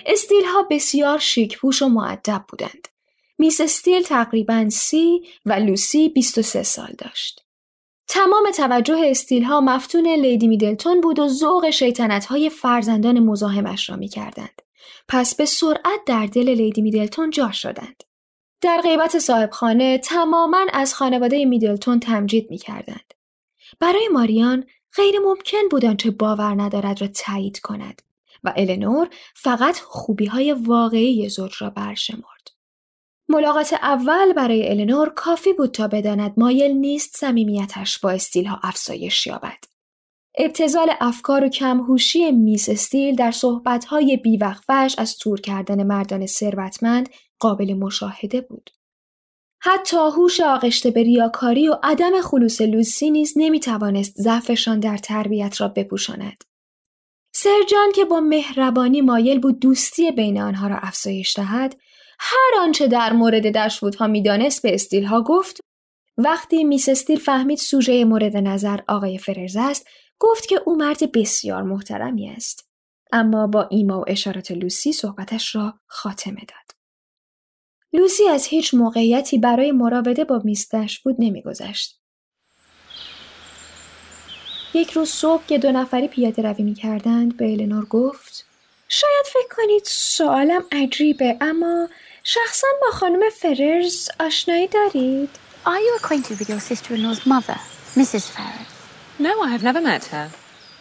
استیل 0.06 0.44
ها 0.44 0.62
بسیار 0.70 1.18
شیکپوش 1.18 1.82
و 1.82 1.88
معدب 1.88 2.44
بودند. 2.48 2.88
میس 3.38 3.60
استیل 3.60 4.02
تقریبا 4.02 4.70
سی 4.70 5.20
و 5.46 5.52
لوسی 5.52 6.08
23 6.08 6.62
سال 6.62 6.94
داشت. 6.98 7.41
تمام 8.08 8.50
توجه 8.50 9.02
استیل 9.04 9.42
ها 9.42 9.60
مفتون 9.60 10.08
لیدی 10.08 10.48
میدلتون 10.48 11.00
بود 11.00 11.18
و 11.18 11.28
ذوق 11.28 11.70
شیطنت 11.70 12.26
های 12.26 12.50
فرزندان 12.50 13.18
مزاحمش 13.18 13.90
را 13.90 13.96
می 13.96 14.08
کردند. 14.08 14.62
پس 15.08 15.34
به 15.34 15.44
سرعت 15.44 16.00
در 16.06 16.26
دل 16.26 16.48
لیدی 16.48 16.82
میدلتون 16.82 17.30
جا 17.30 17.52
شدند. 17.52 18.02
در 18.60 18.80
غیبت 18.80 19.18
صاحبخانه 19.18 19.98
تماما 19.98 20.66
از 20.72 20.94
خانواده 20.94 21.44
میدلتون 21.44 22.00
تمجید 22.00 22.50
می 22.50 22.58
کردند. 22.58 23.14
برای 23.80 24.08
ماریان 24.12 24.64
غیر 24.96 25.18
ممکن 25.18 25.68
بود 25.70 25.84
آنچه 25.84 26.10
باور 26.10 26.62
ندارد 26.62 27.00
را 27.00 27.08
تایید 27.08 27.60
کند 27.60 28.02
و 28.44 28.52
النور 28.56 29.08
فقط 29.34 29.78
خوبی 29.78 30.26
های 30.26 30.52
واقعی 30.52 31.28
زوج 31.28 31.54
را 31.60 31.70
برشمرد. 31.70 32.31
ملاقات 33.32 33.72
اول 33.72 34.32
برای 34.32 34.68
النور 34.68 35.08
کافی 35.08 35.52
بود 35.52 35.70
تا 35.70 35.88
بداند 35.88 36.32
مایل 36.36 36.72
نیست 36.72 37.16
صمیمیتش 37.16 37.98
با 37.98 38.10
استیلها 38.10 38.60
افزایش 38.62 39.26
یابد. 39.26 39.64
ابتزال 40.38 40.90
افکار 41.00 41.44
و 41.44 41.48
کمهوشی 41.48 42.32
میس 42.32 42.68
استیل 42.68 43.16
در 43.16 43.30
صحبتهای 43.30 44.16
بیوقفش 44.16 44.94
از 44.98 45.16
تور 45.16 45.40
کردن 45.40 45.82
مردان 45.82 46.26
ثروتمند 46.26 47.08
قابل 47.38 47.74
مشاهده 47.74 48.40
بود. 48.40 48.70
حتی 49.60 49.96
هوش 49.96 50.40
آغشته 50.40 50.90
به 50.90 51.02
ریاکاری 51.02 51.68
و 51.68 51.78
عدم 51.82 52.20
خلوص 52.20 52.60
لوسی 52.60 53.10
نیز 53.10 53.32
نمی‌توانست 53.36 54.14
ضعفشان 54.16 54.80
در 54.80 54.96
تربیت 54.96 55.60
را 55.60 55.68
بپوشاند. 55.68 56.44
سرجان 57.34 57.92
که 57.94 58.04
با 58.04 58.20
مهربانی 58.20 59.00
مایل 59.00 59.40
بود 59.40 59.58
دوستی 59.58 60.10
بین 60.10 60.40
آنها 60.40 60.66
را 60.66 60.76
افزایش 60.76 61.36
دهد، 61.36 61.76
هر 62.24 62.60
آنچه 62.60 62.88
در 62.88 63.12
مورد 63.12 63.56
دشوودها 63.56 64.06
می‌دانست 64.06 64.62
به 64.62 64.74
استیلها 64.74 65.22
گفت. 65.22 65.60
وقتی 66.18 66.64
میس 66.64 66.88
استیل 66.88 67.18
فهمید 67.18 67.58
سوژه 67.58 68.04
مورد 68.04 68.36
نظر 68.36 68.80
آقای 68.88 69.18
فررز 69.18 69.56
است 69.56 69.88
گفت 70.18 70.46
که 70.46 70.60
او 70.64 70.76
مرد 70.76 71.12
بسیار 71.12 71.62
محترمی 71.62 72.30
است. 72.30 72.68
اما 73.12 73.46
با 73.46 73.68
ایما 73.70 74.00
و 74.00 74.04
اشارات 74.08 74.50
لوسی 74.50 74.92
صحبتش 74.92 75.56
را 75.56 75.74
خاتمه 75.86 76.40
داد. 76.40 76.76
لوسی 77.92 78.24
از 78.24 78.46
هیچ 78.46 78.74
موقعیتی 78.74 79.38
برای 79.38 79.72
مراوده 79.72 80.24
با 80.24 80.40
میس 80.44 80.74
دشوود 80.74 81.16
نمیگذشت. 81.18 82.00
یک 84.74 84.90
روز 84.90 85.08
صبح 85.08 85.46
که 85.46 85.58
دو 85.58 85.72
نفری 85.72 86.08
پیاده 86.08 86.42
روی 86.42 86.64
می 86.64 86.74
کردند 86.74 87.36
به 87.36 87.52
النور 87.52 87.84
گفت 87.84 88.46
شاید 88.88 89.26
فکر 89.26 89.56
کنید 89.56 89.82
سوالم 89.84 90.64
عجیبه 90.72 91.36
اما 91.40 91.88
شخصا 92.24 92.66
با 92.82 92.90
خانم 92.90 93.20
فررز 93.30 94.08
آشنایی 94.20 94.68
دارید؟ 94.68 95.28
Are 95.64 95.68
you 95.68 96.00
acquainted 96.00 96.38
with 96.38 96.48
your 96.48 96.60
sister-in-law's 96.60 97.26
mother, 97.26 97.58
Mrs. 97.96 98.24
Ferrers? 98.34 98.72
No, 99.18 99.32
I 99.46 99.50
have 99.56 99.62
never 99.62 99.80
met 99.80 100.04
her. 100.04 100.30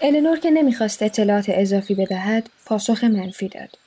النور 0.01 0.39
که 0.39 0.51
نمی‌خواست 0.51 1.01
اطلاعات 1.01 1.45
اضافی 1.47 1.95
بدهد 1.95 2.49
پاسخ 2.65 3.03
منفی 3.03 3.47
داد. 3.47 3.77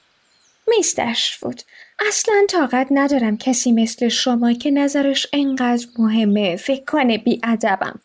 میس 0.68 1.00
دشفود 1.00 1.62
اصلا 2.08 2.46
طاقت 2.50 2.86
ندارم 2.90 3.36
کسی 3.36 3.72
مثل 3.72 4.08
شما 4.08 4.52
که 4.52 4.70
نظرش 4.70 5.26
انقدر 5.32 5.86
مهمه 5.98 6.56
فکر 6.56 6.84
کنه 6.84 7.18
بیادبم. 7.18 8.00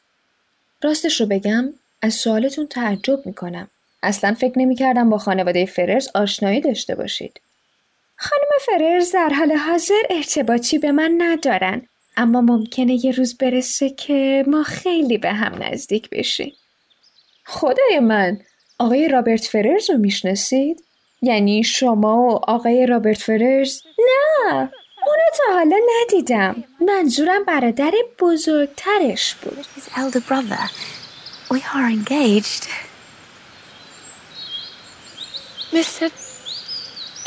راستش 0.83 1.21
رو 1.21 1.27
بگم 1.27 1.73
از 2.01 2.13
سوالتون 2.13 2.67
تعجب 2.67 3.25
می‌کنم. 3.25 3.67
اصلا 4.03 4.33
فکر 4.33 4.59
نمی‌کردم 4.59 5.09
با 5.09 5.17
خانواده 5.17 5.65
فررز 5.65 6.07
آشنایی 6.15 6.61
داشته 6.61 6.95
باشید. 6.95 7.39
خانم 8.21 8.49
فررز 8.65 9.11
در 9.11 9.29
حال 9.29 9.51
حاضر 9.51 10.01
ارتباطی 10.09 10.77
به 10.79 10.91
من 10.91 11.15
ندارن 11.17 11.87
اما 12.17 12.41
ممکنه 12.41 13.05
یه 13.05 13.11
روز 13.11 13.37
برسه 13.37 13.89
که 13.89 14.45
ما 14.47 14.63
خیلی 14.63 15.17
به 15.17 15.31
هم 15.31 15.63
نزدیک 15.63 16.09
بشیم. 16.09 16.53
خدای 17.45 17.99
من 17.99 18.39
آقای 18.79 19.07
رابرت 19.07 19.45
فررز 19.45 19.89
رو 19.89 19.97
می‌شناسید؟ 19.97 20.83
یعنی 21.21 21.63
شما 21.63 22.17
و 22.17 22.31
آقای 22.31 22.85
رابرت 22.85 23.17
فررز؟ 23.17 23.81
نه 23.97 24.69
اونو 25.05 25.29
تا 25.37 25.53
حالا 25.53 25.77
ندیدم 26.01 26.63
منظورم 26.81 27.43
برادر 27.43 27.91
بزرگترش 28.19 29.35
بود 29.35 29.65
His 29.75 29.97
elder 29.97 30.21
brother. 30.29 30.69
We 31.51 31.59
are 31.73 31.89
engaged. 31.89 32.67
Mr. 35.73 36.28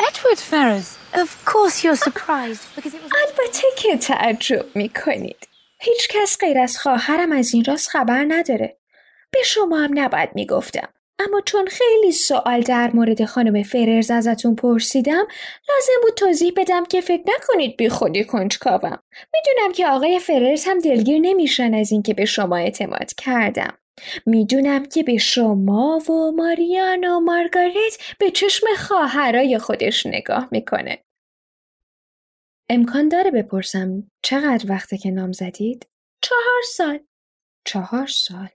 Edward 0.08 0.40
Ferrers. 0.50 0.98
Of 1.14 1.30
course 1.44 1.84
you're 1.84 2.02
surprised 2.08 2.64
because 2.74 2.94
it 2.94 3.02
was... 3.02 3.12
البته 3.22 3.66
که 3.76 3.96
تعجب 3.96 4.66
می‌کنید. 4.74 5.48
هیچ 5.80 6.08
کس 6.08 6.38
غیر 6.40 6.58
از 6.58 6.78
خواهرم 6.78 7.32
از 7.32 7.54
این 7.54 7.64
راست 7.64 7.88
خبر 7.88 8.24
نداره. 8.28 8.76
به 9.30 9.42
شما 9.44 9.78
هم 9.78 9.90
نباید 9.94 10.30
می‌گفتم. 10.34 10.88
اما 11.18 11.40
چون 11.40 11.66
خیلی 11.66 12.12
سوال 12.12 12.60
در 12.60 12.90
مورد 12.94 13.24
خانم 13.24 13.62
فررز 13.62 14.10
ازتون 14.10 14.54
پرسیدم 14.54 15.26
لازم 15.68 16.00
بود 16.02 16.14
توضیح 16.14 16.52
بدم 16.56 16.84
که 16.84 17.00
فکر 17.00 17.22
نکنید 17.26 17.76
بی 17.76 17.88
خودی 17.88 18.24
کنجکاوم. 18.24 18.98
می‌دونم 19.34 19.72
که 19.72 19.86
آقای 19.86 20.18
فررز 20.18 20.64
هم 20.64 20.78
دلگیر 20.78 21.18
نمیشن 21.20 21.74
از 21.74 21.92
اینکه 21.92 22.14
به 22.14 22.24
شما 22.24 22.56
اعتماد 22.56 23.14
کردم. 23.14 23.78
می‌دونم 24.26 24.86
که 24.86 25.02
به 25.02 25.18
شما 25.18 25.98
و 25.98 26.32
ماریان 26.36 27.04
و 27.04 27.20
مارگارت 27.20 28.14
به 28.18 28.30
چشم 28.30 28.66
خواهرای 28.78 29.58
خودش 29.58 30.06
نگاه 30.06 30.48
می‌کنه. 30.50 31.04
امکان 32.68 33.08
داره 33.08 33.30
بپرسم 33.30 34.10
چقدر 34.22 34.72
وقته 34.72 34.98
که 34.98 35.10
نام 35.10 35.32
زدید؟ 35.32 35.88
چهار 36.20 36.62
سال. 36.74 36.98
چهار 37.64 38.06
سال. 38.06 38.48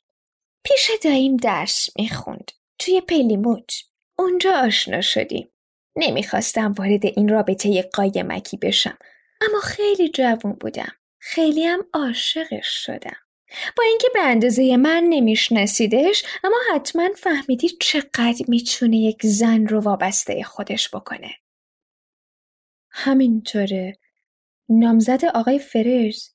پیش 0.63 0.91
داییم 1.03 1.37
درس 1.37 1.89
می‌خوند. 1.99 2.51
توی 2.79 3.01
پلیموت. 3.01 3.73
اونجا 4.19 4.51
آشنا 4.51 5.01
شدیم. 5.01 5.49
نمی‌خواستم 5.95 6.71
وارد 6.71 7.05
این 7.05 7.29
رابطه 7.29 7.81
قایمکی 7.81 8.57
بشم. 8.57 8.97
اما 9.41 9.59
خیلی 9.59 10.09
جوون 10.09 10.53
بودم. 10.53 10.91
خیلی 11.19 11.63
هم 11.63 11.85
عاشقش 11.93 12.85
شدم. 12.85 13.26
با 13.77 13.83
اینکه 13.83 14.07
به 14.13 14.19
اندازه 14.19 14.77
من 14.77 15.03
نمیشناسیدش 15.09 16.23
اما 16.43 16.57
حتما 16.73 17.09
فهمیدی 17.15 17.69
چقدر 17.69 18.45
می‌تونه 18.47 18.97
یک 18.97 19.25
زن 19.25 19.67
رو 19.67 19.79
وابسته 19.79 20.43
خودش 20.43 20.95
بکنه 20.95 21.31
همینطوره 22.91 23.97
نامزد 24.69 25.25
آقای 25.25 25.59
فررز 25.59 26.29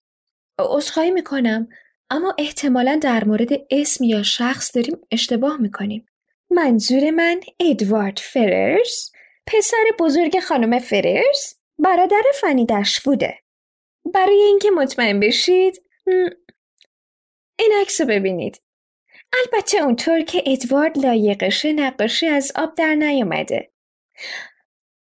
عذرخواهی 0.59 1.11
می‌کنم 1.11 1.68
اما 2.11 2.35
احتمالا 2.38 2.98
در 3.03 3.25
مورد 3.25 3.48
اسم 3.70 4.05
یا 4.05 4.22
شخص 4.22 4.77
داریم 4.77 4.96
اشتباه 5.11 5.57
می‌کنیم. 5.57 6.07
منظور 6.51 7.11
من 7.11 7.40
ادوارد 7.61 8.18
فررز 8.18 9.11
پسر 9.46 9.85
بزرگ 9.98 10.40
خانم 10.40 10.79
فررز 10.79 11.55
برادر 11.79 12.22
فنی 12.40 12.66
دشووده. 12.66 13.38
برای 14.14 14.42
اینکه 14.42 14.70
مطمئن 14.70 15.20
بشید 15.20 15.83
این 17.62 17.72
عکس 17.81 18.01
رو 18.01 18.07
ببینید. 18.07 18.62
البته 19.33 19.79
اونطور 19.79 20.20
که 20.20 20.42
ادوارد 20.46 20.98
لایقشه 20.98 21.72
نقاشی 21.72 22.27
از 22.27 22.53
آب 22.55 22.75
در 22.75 22.94
نیامده. 22.94 23.70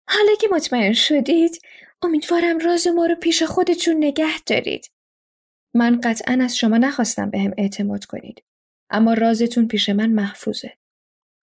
حالا 0.09 0.35
که 0.41 0.49
مطمئن 0.53 0.93
شدید 0.93 1.63
امیدوارم 2.03 2.59
راز 2.59 2.87
ما 2.87 3.07
رو 3.07 3.15
پیش 3.15 3.43
خودتون 3.43 3.97
نگه 3.97 4.41
دارید. 4.47 4.91
من 5.75 6.01
قطعا 6.01 6.39
از 6.43 6.57
شما 6.57 6.77
نخواستم 6.79 7.31
به 7.31 7.39
هم 7.39 7.55
اعتماد 7.59 8.05
کنید. 8.05 8.45
اما 8.91 9.15
رازتون 9.15 9.69
پیش 9.69 9.89
من 9.89 10.11
محفوظه. 10.11 10.73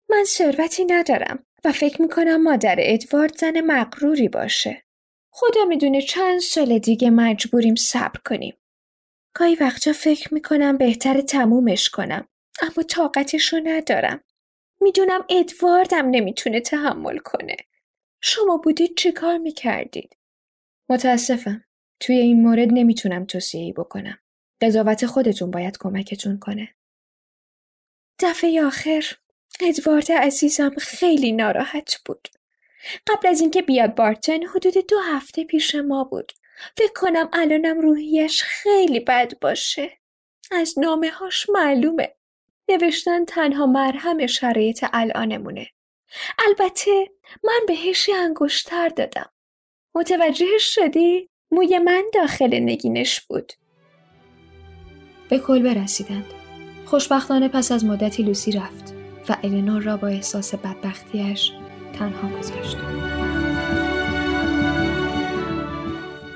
من 0.10 0.24
ثروتی 0.24 0.86
ندارم 0.86 1.46
و 1.66 1.72
فکر 1.72 2.02
می‌کنم 2.02 2.44
مادر 2.44 2.76
ادوارد 2.80 3.38
زن 3.38 3.62
مقروری 3.62 4.28
باشه. 4.28 4.84
خدا 5.34 5.66
می‌دونه 5.66 6.02
چند 6.02 6.40
سال 6.40 6.80
دیگه 6.80 7.10
مجبوریم 7.10 7.76
صبر 7.76 8.20
کنیم. 8.26 8.58
گاهی 9.34 9.56
وقتا 9.56 9.94
فکر 9.94 10.34
می‌کنم 10.34 10.78
بهتر 10.78 11.22
تمومش 11.22 11.90
کنم. 11.90 12.28
اما 12.62 12.84
طاقتشو 12.90 13.60
ندارم. 13.64 14.24
می‌دونم 14.82 15.26
ادواردم 15.30 16.10
نمی‌تونه 16.10 16.60
تحمل 16.60 17.18
کنه. 17.18 17.58
شما 18.22 18.58
بودید 18.58 18.98
چه 18.98 19.12
کار 19.12 19.38
می‌کردید؟ 19.38 20.18
متاسفم. 20.90 21.64
توی 22.00 22.16
این 22.16 22.42
مورد 22.42 22.68
نمی‌تونم 22.72 23.26
توصیه‌ای 23.26 23.74
بکنم. 23.74 24.18
قضاوت 24.62 25.06
خودتون 25.06 25.52
باید 25.52 25.78
کمکتون 25.78 26.40
کنه. 26.40 26.76
دفعه 28.20 28.64
آخر 28.64 29.06
ادوارد 29.62 30.12
عزیزم 30.12 30.76
خیلی 30.78 31.32
ناراحت 31.32 31.96
بود. 32.06 32.28
قبل 33.08 33.28
از 33.28 33.42
اینکه 33.42 33.62
بیاد 33.62 33.96
بارتن 33.96 34.44
حدود 34.44 34.74
دو 34.90 35.00
هفته 35.00 35.44
پیش 35.44 35.76
ما 35.76 36.04
بود. 36.04 36.32
فکر 36.78 36.94
کنم 36.96 37.30
الانم 37.34 37.80
روحیش 37.80 38.44
خیلی 38.44 39.00
بد 39.00 39.40
باشه. 39.40 39.98
از 40.52 40.80
نامه 40.80 41.10
هاش 41.10 41.50
معلومه. 41.50 42.16
نوشتن 42.70 43.26
تنها 43.26 43.66
مرهم 43.66 44.28
شرایط 44.28 44.86
الانمونه. 44.94 45.68
البته 46.40 47.12
من 47.44 47.60
بهش 47.68 48.10
انگشتر 48.16 48.90
دادم. 48.90 49.30
متوجهش 49.96 50.76
شدی؟ 50.76 51.30
موی 51.52 51.80
من 51.80 52.04
داخل 52.14 52.60
نگینش 52.60 53.22
بود. 53.22 53.54
به 55.30 55.40
کل 55.40 55.84
رسیدند. 55.84 56.26
خوشبختانه 56.86 57.48
پس 57.48 57.72
از 57.72 57.86
مدتی 57.86 58.24
لوسی 58.24 58.52
رفت 58.52 58.94
و 59.30 59.38
الینور 59.44 59.82
را 59.82 59.98
با 59.98 60.08
احساس 60.08 60.56
بدبختیش 60.56 61.52
تنها 62.00 62.40
گذاشت. 62.40 62.78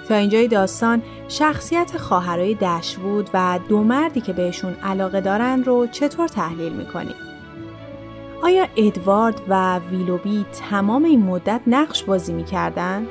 تا 0.09 0.15
اینجای 0.15 0.47
داستان 0.47 1.01
شخصیت 1.27 1.97
خواهرای 1.97 2.53
دشوود 2.53 3.29
و 3.33 3.59
دو 3.69 3.83
مردی 3.83 4.21
که 4.21 4.33
بهشون 4.33 4.73
علاقه 4.83 5.21
دارن 5.21 5.63
رو 5.63 5.87
چطور 5.87 6.27
تحلیل 6.27 6.73
می‌کنیم؟ 6.73 7.15
آیا 8.43 8.67
ادوارد 8.75 9.41
و 9.47 9.79
ویلوبی 9.79 10.45
تمام 10.69 11.03
این 11.03 11.23
مدت 11.23 11.61
نقش 11.67 12.03
بازی 12.03 12.33
می‌کردن؟ 12.33 13.07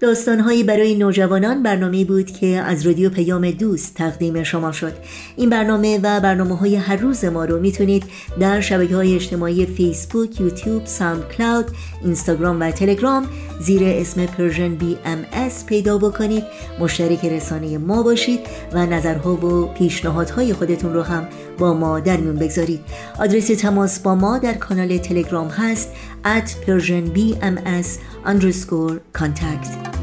داستانهایی 0.00 0.64
برای 0.64 0.94
نوجوانان 0.94 1.62
برنامه 1.62 2.04
بود 2.04 2.30
که 2.30 2.46
از 2.46 2.86
رادیو 2.86 3.10
پیام 3.10 3.50
دوست 3.50 3.94
تقدیم 3.94 4.42
شما 4.42 4.72
شد. 4.72 4.92
این 5.36 5.50
برنامه 5.50 5.98
و 6.02 6.20
برنامه 6.20 6.56
های 6.56 6.76
هر 6.76 6.96
روز 6.96 7.24
ما 7.24 7.44
رو 7.44 7.60
می‌تونید 7.60 8.04
در 8.40 8.60
شبکه 8.60 8.96
های 8.96 9.14
اجتماعی 9.14 9.66
فیسبوک، 9.66 10.40
یوتیوب، 10.40 10.86
ساوند 10.86 11.28
کلاود، 11.28 11.66
اینستاگرام 12.04 12.60
و 12.60 12.70
تلگرام 12.70 13.26
زیر 13.60 13.80
اسم 13.84 14.26
Persian 14.26 14.74
BMS 14.74 15.66
پیدا 15.66 15.98
بکنید. 15.98 16.44
مشترک 16.78 17.24
رسانه 17.24 17.78
ما 17.78 18.02
باشید 18.02 18.40
و 18.72 18.86
نظرها 18.86 19.34
و 19.34 19.66
پیشنهادهای 19.66 20.52
خودتون 20.52 20.94
رو 20.94 21.02
هم 21.02 21.28
با 21.60 21.74
ما 21.74 22.00
در 22.00 22.16
میون 22.16 22.36
بگذارید. 22.36 22.80
آدرس 23.18 23.46
تماس 23.46 24.00
با 24.00 24.14
ما 24.14 24.38
در 24.38 24.54
کانال 24.54 24.98
تلگرام 24.98 25.48
هست 25.48 25.88
at 26.24 26.48
persianbms 26.66 27.88
underscore 28.26 29.18
contact. 29.18 29.99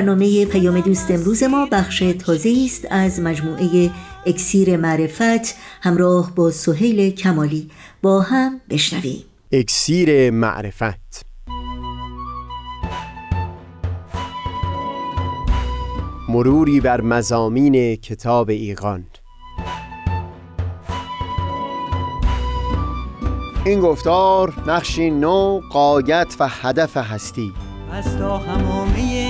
برنامه 0.00 0.44
پیام 0.46 0.80
دوست 0.80 1.10
امروز 1.10 1.42
ما 1.42 1.66
بخش 1.72 1.98
تازه 1.98 2.62
است 2.64 2.86
از 2.90 3.20
مجموعه 3.20 3.90
اکسیر 4.26 4.76
معرفت 4.76 5.54
همراه 5.82 6.34
با 6.34 6.50
سهیل 6.50 7.10
کمالی. 7.10 7.70
با 8.02 8.20
هم 8.20 8.60
بشنویم. 8.70 9.24
اکسیر 9.52 10.30
معرفت. 10.30 11.26
مروری 16.28 16.80
بر 16.80 17.00
مزامین 17.00 17.96
کتاب 17.96 18.50
ایقان 18.50 19.04
این 23.66 23.80
گفتار 23.80 24.54
نقشی 24.66 25.10
نو 25.10 25.60
قایت 25.72 26.36
و 26.40 26.48
هدف 26.48 26.96
هستی. 26.96 27.52
از 27.92 28.18
تا 28.18 28.38
همامه 28.38 29.29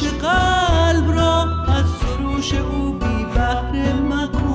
قلب 0.00 1.10
از 1.68 1.86
سروش 1.88 2.54
او 2.54 2.92
بی 2.92 3.24
مکن. 4.02 4.46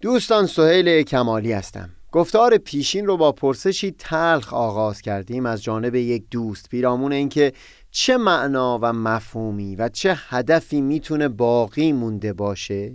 دوستان 0.00 0.46
سهیل 0.46 1.02
کمالی 1.02 1.52
هستم. 1.52 1.90
گفتار 2.12 2.56
پیشین 2.56 3.06
رو 3.06 3.16
با 3.16 3.32
پرسشی 3.32 3.90
تلخ 3.90 4.54
آغاز 4.54 5.02
کردیم 5.02 5.46
از 5.46 5.62
جانب 5.62 5.94
یک 5.94 6.24
دوست. 6.30 6.68
پیرامون 6.68 7.12
اینکه 7.12 7.52
چه 7.90 8.16
معنا 8.16 8.78
و 8.82 8.92
مفهومی 8.92 9.76
و 9.76 9.88
چه 9.88 10.14
هدفی 10.28 10.80
می‌تونه 10.80 11.28
باقی 11.28 11.92
مونده 11.92 12.32
باشه؟ 12.32 12.94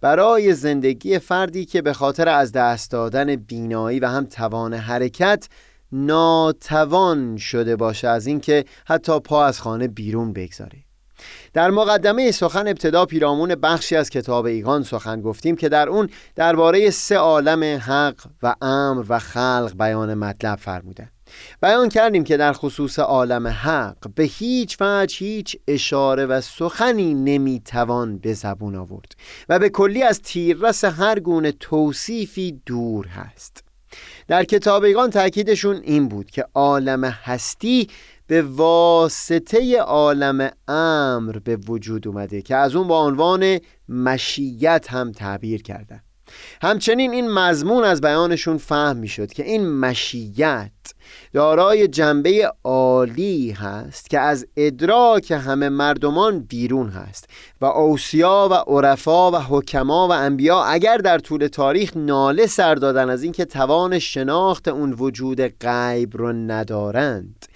برای 0.00 0.54
زندگی 0.54 1.18
فردی 1.18 1.64
که 1.64 1.82
به 1.82 1.92
خاطر 1.92 2.28
از 2.28 2.52
دست 2.52 2.90
دادن 2.90 3.36
بینایی 3.36 4.00
و 4.00 4.08
هم 4.08 4.26
توان 4.26 4.74
حرکت 4.74 5.48
ناتوان 5.92 7.36
شده 7.36 7.76
باشه 7.76 8.08
از 8.08 8.26
اینکه 8.26 8.64
حتی 8.86 9.20
پا 9.20 9.44
از 9.44 9.60
خانه 9.60 9.88
بیرون 9.88 10.32
بگذاره 10.32 10.78
در 11.52 11.70
مقدمه 11.70 12.30
سخن 12.30 12.66
ابتدا 12.68 13.06
پیرامون 13.06 13.54
بخشی 13.54 13.96
از 13.96 14.10
کتاب 14.10 14.44
ایگان 14.44 14.82
سخن 14.82 15.20
گفتیم 15.20 15.56
که 15.56 15.68
در 15.68 15.88
اون 15.88 16.08
درباره 16.36 16.90
سه 16.90 17.16
عالم 17.16 17.80
حق 17.80 18.26
و 18.42 18.54
امر 18.62 19.04
و 19.08 19.18
خلق 19.18 19.72
بیان 19.78 20.14
مطلب 20.14 20.58
فرموده 20.58 21.08
بیان 21.62 21.88
کردیم 21.88 22.24
که 22.24 22.36
در 22.36 22.52
خصوص 22.52 22.98
عالم 22.98 23.46
حق 23.46 24.14
به 24.14 24.22
هیچ 24.22 24.76
وجه 24.80 25.16
هیچ 25.18 25.56
اشاره 25.68 26.26
و 26.26 26.40
سخنی 26.40 27.14
نمی‌توان 27.14 28.18
به 28.18 28.34
زبون 28.34 28.76
آورد 28.76 29.12
و 29.48 29.58
به 29.58 29.68
کلی 29.68 30.02
از 30.02 30.22
تیررس 30.22 30.84
هر 30.84 31.20
گونه 31.20 31.52
توصیفی 31.52 32.60
دور 32.66 33.06
هست. 33.06 33.64
در 34.28 34.44
کتابیگان 34.44 35.10
تاکیدشون 35.10 35.76
این 35.76 36.08
بود 36.08 36.30
که 36.30 36.44
عالم 36.54 37.04
هستی 37.04 37.88
به 38.26 38.42
واسطه 38.42 39.78
عالم 39.78 40.50
امر 40.68 41.38
به 41.38 41.56
وجود 41.56 42.08
اومده 42.08 42.42
که 42.42 42.56
از 42.56 42.74
اون 42.76 42.88
با 42.88 43.04
عنوان 43.04 43.58
مشیت 43.88 44.86
هم 44.90 45.12
تعبیر 45.12 45.62
کردن. 45.62 46.00
همچنین 46.62 47.12
این 47.12 47.30
مضمون 47.30 47.84
از 47.84 48.00
بیانشون 48.00 48.58
فهم 48.58 48.96
می 48.96 49.08
شد 49.08 49.32
که 49.32 49.44
این 49.44 49.70
مشیت 49.70 50.70
دارای 51.32 51.88
جنبه 51.88 52.52
عالی 52.64 53.50
هست 53.50 54.10
که 54.10 54.20
از 54.20 54.46
ادراک 54.56 55.30
همه 55.30 55.68
مردمان 55.68 56.40
بیرون 56.40 56.88
هست 56.88 57.28
و 57.60 57.64
اوسیا 57.64 58.48
و 58.50 58.54
عرفا 58.54 59.30
و 59.30 59.36
حکما 59.36 60.08
و 60.08 60.12
انبیا 60.12 60.62
اگر 60.62 60.96
در 60.96 61.18
طول 61.18 61.46
تاریخ 61.46 61.96
ناله 61.96 62.46
سر 62.46 62.74
دادن 62.74 63.10
از 63.10 63.22
اینکه 63.22 63.44
توان 63.44 63.98
شناخت 63.98 64.68
اون 64.68 64.92
وجود 64.92 65.40
غیب 65.40 66.16
رو 66.16 66.32
ندارند 66.32 67.46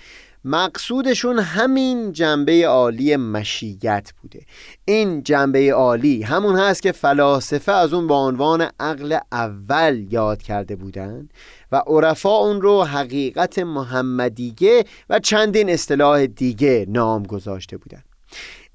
مقصودشون 0.44 1.38
همین 1.38 2.12
جنبه 2.12 2.66
عالی 2.66 3.16
مشیت 3.16 4.12
بوده. 4.22 4.40
این 4.84 5.22
جنبه 5.22 5.72
عالی 5.72 6.22
همون 6.22 6.56
هست 6.56 6.82
که 6.82 6.92
فلاسفه 6.92 7.72
از 7.72 7.92
اون 7.92 8.06
با 8.06 8.26
عنوان 8.26 8.70
عقل 8.80 9.18
اول 9.32 10.06
یاد 10.10 10.42
کرده 10.42 10.76
بودن 10.76 11.28
و 11.72 11.82
عرفا 11.86 12.36
اون 12.36 12.62
رو 12.62 12.82
حقیقت 12.82 13.58
محمدیگه 13.58 14.84
و 15.10 15.18
چندین 15.18 15.70
اصطلاح 15.70 16.26
دیگه 16.26 16.86
نام 16.88 17.22
گذاشته 17.22 17.76
بودن. 17.76 18.02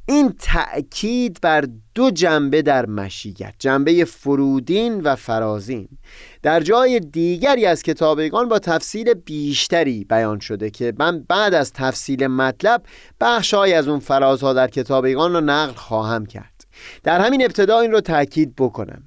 این 0.10 0.34
تأکید 0.40 1.40
بر 1.42 1.66
دو 1.96 2.12
جنبه 2.12 2.62
در 2.62 2.86
مشیت 2.86 3.54
جنبه 3.60 4.06
فرودین 4.06 5.02
و 5.02 5.16
فرازین. 5.16 5.88
در 6.44 6.60
جای 6.60 7.00
دیگری 7.00 7.66
از 7.66 7.84
کتابگان 7.84 8.50
با 8.50 8.60
تفصیل 8.60 9.14
بیشتری 9.14 10.04
بیان 10.04 10.40
شده 10.40 10.70
که 10.70 10.94
من 11.00 11.26
بعد 11.30 11.54
از 11.54 11.74
تفصیل 11.74 12.28
مطلب 12.28 12.84
بخشهایی 13.22 13.74
از 13.74 13.88
اون 13.88 14.00
فرازها 14.00 14.54
در 14.54 14.68
کتابگان 14.68 15.34
را 15.34 15.40
نقل 15.40 15.74
خواهم 15.74 16.26
کرد. 16.26 16.66
در 17.04 17.22
همین 17.22 17.44
ابتدا 17.44 17.80
این 17.80 17.92
رو 17.92 18.02
تأکید 18.02 18.56
بکنم 18.56 19.04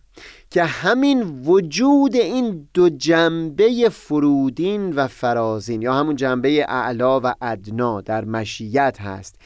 که 0.50 0.64
همین 0.64 1.22
وجود 1.22 2.16
این 2.16 2.68
دو 2.74 2.88
جنبه 2.88 3.88
فرودین 3.92 4.92
و 4.92 5.06
فرازین 5.06 5.82
یا 5.82 5.94
همون 5.94 6.16
جنبه 6.16 6.66
اعلا 6.68 7.20
و 7.20 7.34
ادنا 7.42 8.00
در 8.00 8.24
مشیت 8.24 9.00
هست. 9.00 9.36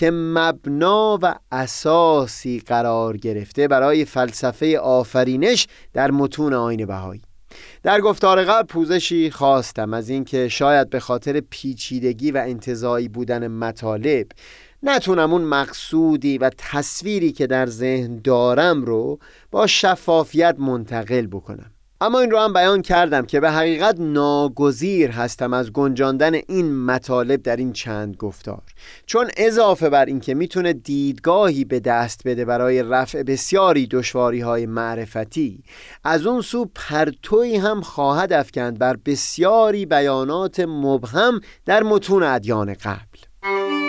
که 0.00 0.10
مبنا 0.10 1.18
و 1.22 1.34
اساسی 1.52 2.62
قرار 2.66 3.16
گرفته 3.16 3.68
برای 3.68 4.04
فلسفه 4.04 4.78
آفرینش 4.78 5.66
در 5.92 6.10
متون 6.10 6.54
آین 6.54 6.86
بهایی. 6.86 7.22
در 7.82 8.00
گفتار 8.00 8.44
قبل 8.44 8.66
پوزشی 8.66 9.30
خواستم 9.30 9.94
از 9.94 10.08
اینکه 10.08 10.48
شاید 10.48 10.90
به 10.90 11.00
خاطر 11.00 11.40
پیچیدگی 11.40 12.30
و 12.30 12.36
انتظایی 12.36 13.08
بودن 13.08 13.48
مطالب 13.48 14.26
نتونم 14.82 15.32
اون 15.32 15.42
مقصودی 15.42 16.38
و 16.38 16.50
تصویری 16.58 17.32
که 17.32 17.46
در 17.46 17.66
ذهن 17.66 18.20
دارم 18.24 18.84
رو 18.84 19.18
با 19.50 19.66
شفافیت 19.66 20.56
منتقل 20.58 21.26
بکنم. 21.26 21.70
اما 22.02 22.20
این 22.20 22.30
رو 22.30 22.38
هم 22.38 22.52
بیان 22.52 22.82
کردم 22.82 23.26
که 23.26 23.40
به 23.40 23.50
حقیقت 23.50 23.96
ناگزیر 23.98 25.10
هستم 25.10 25.52
از 25.52 25.72
گنجاندن 25.72 26.34
این 26.34 26.84
مطالب 26.84 27.42
در 27.42 27.56
این 27.56 27.72
چند 27.72 28.16
گفتار. 28.16 28.62
چون 29.06 29.30
اضافه 29.36 29.88
بر 29.88 30.04
اینکه 30.04 30.34
می‌تونه 30.34 30.72
دیدگاهی 30.72 31.64
به 31.64 31.80
دست 31.80 32.20
بده 32.24 32.44
برای 32.44 32.82
رفع 32.82 33.22
بسیاری 33.22 33.86
دشواری 33.86 34.40
های 34.40 34.66
معرفتی 34.66 35.62
از 36.04 36.26
اون 36.26 36.42
سو 36.42 36.70
پرتوی 36.74 37.56
هم 37.56 37.80
خواهد 37.80 38.32
افکند 38.32 38.78
بر 38.78 38.96
بسیاری 39.06 39.86
بیانات 39.86 40.60
مبهم 40.60 41.40
در 41.66 41.82
متون 41.82 42.22
ادیان 42.22 42.74
قبل. 42.74 43.79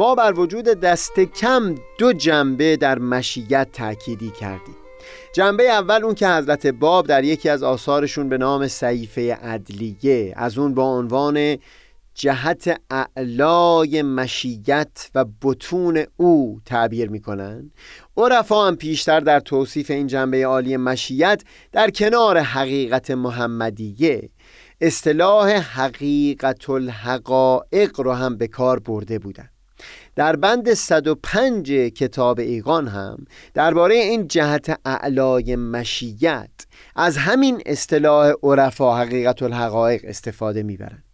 ما 0.00 0.14
بر 0.14 0.32
وجود 0.36 0.64
دست 0.64 1.20
کم 1.20 1.74
دو 1.98 2.12
جنبه 2.12 2.76
در 2.76 2.98
مشیت 2.98 3.68
تأکیدی 3.72 4.30
کردیم. 4.30 4.76
جنبه 5.34 5.70
اول 5.70 6.04
اون 6.04 6.14
که 6.14 6.28
حضرت 6.28 6.66
باب 6.66 7.06
در 7.06 7.24
یکی 7.24 7.48
از 7.48 7.62
آثارشون 7.62 8.28
به 8.28 8.38
نام 8.38 8.68
سعیفه 8.68 9.34
عدلیه 9.34 10.34
از 10.36 10.58
اون 10.58 10.74
با 10.74 10.84
عنوان 10.84 11.58
جهت 12.14 12.80
اعلای 12.90 14.02
مشیت 14.02 15.10
و 15.14 15.24
بتون 15.42 16.04
او 16.16 16.60
تعبیر 16.66 17.10
می‌کنن. 17.10 17.70
عرفا 18.16 18.66
هم 18.66 18.76
پیشتر 18.76 19.20
در 19.20 19.40
توصیف 19.40 19.90
این 19.90 20.06
جنبه 20.06 20.46
عالی 20.46 20.76
مشیت 20.76 21.42
در 21.72 21.90
کنار 21.90 22.38
حقیقت 22.38 23.10
محمدیه. 23.10 24.30
اصطلاح 24.80 25.50
حقیقت 25.50 26.70
الحقائق 26.70 28.00
رو 28.00 28.12
هم 28.12 28.36
به 28.36 28.46
کار 28.46 28.78
برده 28.78 29.18
بودن. 29.18 29.49
در 30.20 30.36
بند 30.36 30.74
105 30.74 31.72
کتاب 31.72 32.38
ایقان 32.38 32.88
هم 32.88 33.24
درباره 33.54 33.94
این 33.94 34.28
جهت 34.28 34.80
اعلای 34.84 35.56
مشیت 35.56 36.50
از 36.96 37.16
همین 37.16 37.62
اصطلاح 37.66 38.32
عرفا 38.42 38.96
حقیقت 38.96 39.42
الحقایق 39.42 40.00
استفاده 40.04 40.62
می‌برند. 40.62 41.04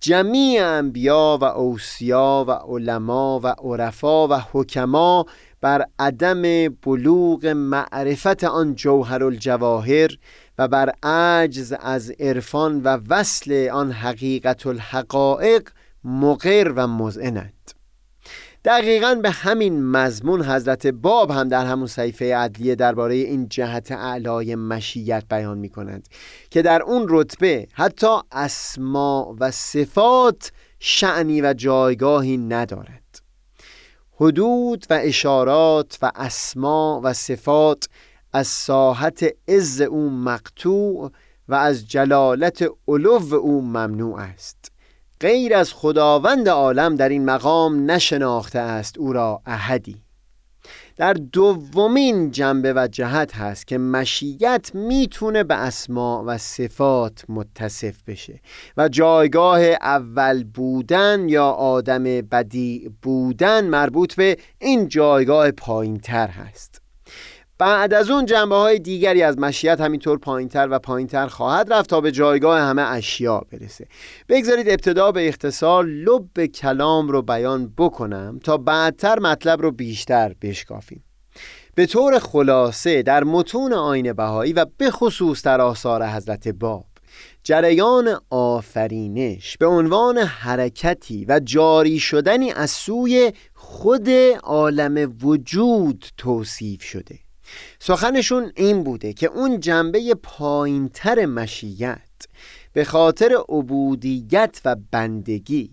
جمیع 0.00 0.66
انبیا 0.66 1.38
و 1.40 1.44
اوسیا 1.44 2.44
و 2.48 2.50
علما 2.50 3.40
و 3.42 3.46
عرفا 3.46 4.28
و 4.28 4.32
حکما 4.52 5.26
بر 5.60 5.84
عدم 5.98 6.68
بلوغ 6.68 7.46
معرفت 7.46 8.44
آن 8.44 8.74
جوهر 8.74 9.24
الجواهر 9.24 10.10
و 10.58 10.68
بر 10.68 10.92
عجز 11.02 11.74
از 11.80 12.10
عرفان 12.10 12.82
و 12.82 12.98
وصل 13.08 13.68
آن 13.72 13.92
حقیقت 13.92 14.66
الحقائق 14.66 15.68
مقر 16.04 16.72
و 16.76 16.86
مزعنند. 16.86 17.79
دقیقا 18.64 19.14
به 19.14 19.30
همین 19.30 19.86
مضمون 19.86 20.42
حضرت 20.44 20.86
باب 20.86 21.30
هم 21.30 21.48
در 21.48 21.66
همون 21.66 21.86
صحیفه 21.86 22.36
عدلیه 22.36 22.74
درباره 22.74 23.14
این 23.14 23.48
جهت 23.48 23.92
اعلای 23.92 24.54
مشیت 24.54 25.24
بیان 25.30 25.58
می 25.58 25.68
کنند 25.68 26.08
که 26.50 26.62
در 26.62 26.82
اون 26.82 27.06
رتبه 27.08 27.68
حتی 27.72 28.16
اسما 28.32 29.36
و 29.40 29.50
صفات 29.50 30.52
شعنی 30.78 31.40
و 31.40 31.52
جایگاهی 31.52 32.36
ندارد. 32.36 33.20
حدود 34.12 34.86
و 34.90 34.98
اشارات 35.02 35.98
و 36.02 36.12
اسما 36.14 37.00
و 37.04 37.12
صفات 37.12 37.88
از 38.32 38.46
ساحت 38.46 39.24
عز 39.48 39.80
او 39.80 40.10
مقطوع 40.10 41.12
و 41.48 41.54
از 41.54 41.88
جلالت 41.88 42.70
علو 42.88 43.34
او 43.34 43.62
ممنوع 43.62 44.18
است. 44.20 44.72
غیر 45.20 45.54
از 45.54 45.72
خداوند 45.72 46.48
عالم 46.48 46.96
در 46.96 47.08
این 47.08 47.24
مقام 47.24 47.90
نشناخته 47.90 48.58
است 48.58 48.98
او 48.98 49.12
را 49.12 49.42
احدی. 49.46 50.02
در 50.96 51.12
دومین 51.12 52.30
جنبه 52.30 52.72
و 52.72 52.88
جهت 52.92 53.36
هست 53.36 53.66
که 53.66 53.78
مشیت 53.78 54.70
می‌تونه 54.74 55.44
به 55.44 55.54
اسما 55.54 56.24
و 56.26 56.38
صفات 56.38 57.24
متصف 57.28 58.02
بشه 58.06 58.40
و 58.76 58.88
جایگاه 58.88 59.60
اول 59.60 60.44
بودن 60.44 61.28
یا 61.28 61.46
آدم 61.50 62.04
بدی 62.04 62.90
بودن 63.02 63.64
مربوط 63.64 64.14
به 64.14 64.36
این 64.58 64.88
جایگاه 64.88 65.50
پایین 65.50 65.98
تر 65.98 66.28
هست. 66.28 66.79
بعد 67.60 67.94
از 67.94 68.10
اون 68.10 68.26
جنبه 68.26 68.54
های 68.54 68.78
دیگری 68.78 69.22
از 69.22 69.38
مشیت 69.38 69.80
همینطور 69.80 70.18
پایینتر 70.18 70.68
و 70.70 70.78
پایینتر 70.78 71.26
خواهد 71.26 71.72
رفت 71.72 71.90
تا 71.90 72.00
به 72.00 72.12
جایگاه 72.12 72.60
همه 72.60 72.82
اشیا 72.82 73.42
برسه. 73.52 73.86
بگذارید 74.28 74.68
ابتدا 74.68 75.12
به 75.12 75.28
اختصار 75.28 75.84
لب 75.84 76.46
کلام 76.46 77.08
رو 77.08 77.22
بیان 77.22 77.74
بکنم 77.78 78.40
تا 78.44 78.56
بعدتر 78.56 79.18
مطلب 79.18 79.62
رو 79.62 79.70
بیشتر 79.70 80.34
بشکافیم. 80.42 81.04
به 81.74 81.86
طور 81.86 82.18
خلاصه 82.18 83.02
در 83.02 83.24
متون 83.24 83.72
آین 83.72 84.12
بهایی 84.12 84.52
و 84.52 84.66
به 84.76 84.90
خصوص 84.90 85.42
در 85.42 85.60
آثار 85.60 86.06
حضرت 86.06 86.48
باب 86.48 86.86
جریان 87.44 88.20
آفرینش 88.30 89.56
به 89.56 89.66
عنوان 89.66 90.18
حرکتی 90.18 91.24
و 91.28 91.40
جاری 91.44 91.98
شدنی 91.98 92.52
از 92.52 92.70
سوی 92.70 93.32
خود 93.54 94.08
عالم 94.42 95.16
وجود 95.22 96.04
توصیف 96.16 96.82
شده. 96.82 97.29
سخنشون 97.78 98.52
این 98.56 98.84
بوده 98.84 99.12
که 99.12 99.26
اون 99.26 99.60
جنبه 99.60 100.14
پایینتر 100.22 101.26
مشیت 101.26 102.00
به 102.72 102.84
خاطر 102.84 103.36
عبودیت 103.48 104.60
و 104.64 104.76
بندگی 104.90 105.70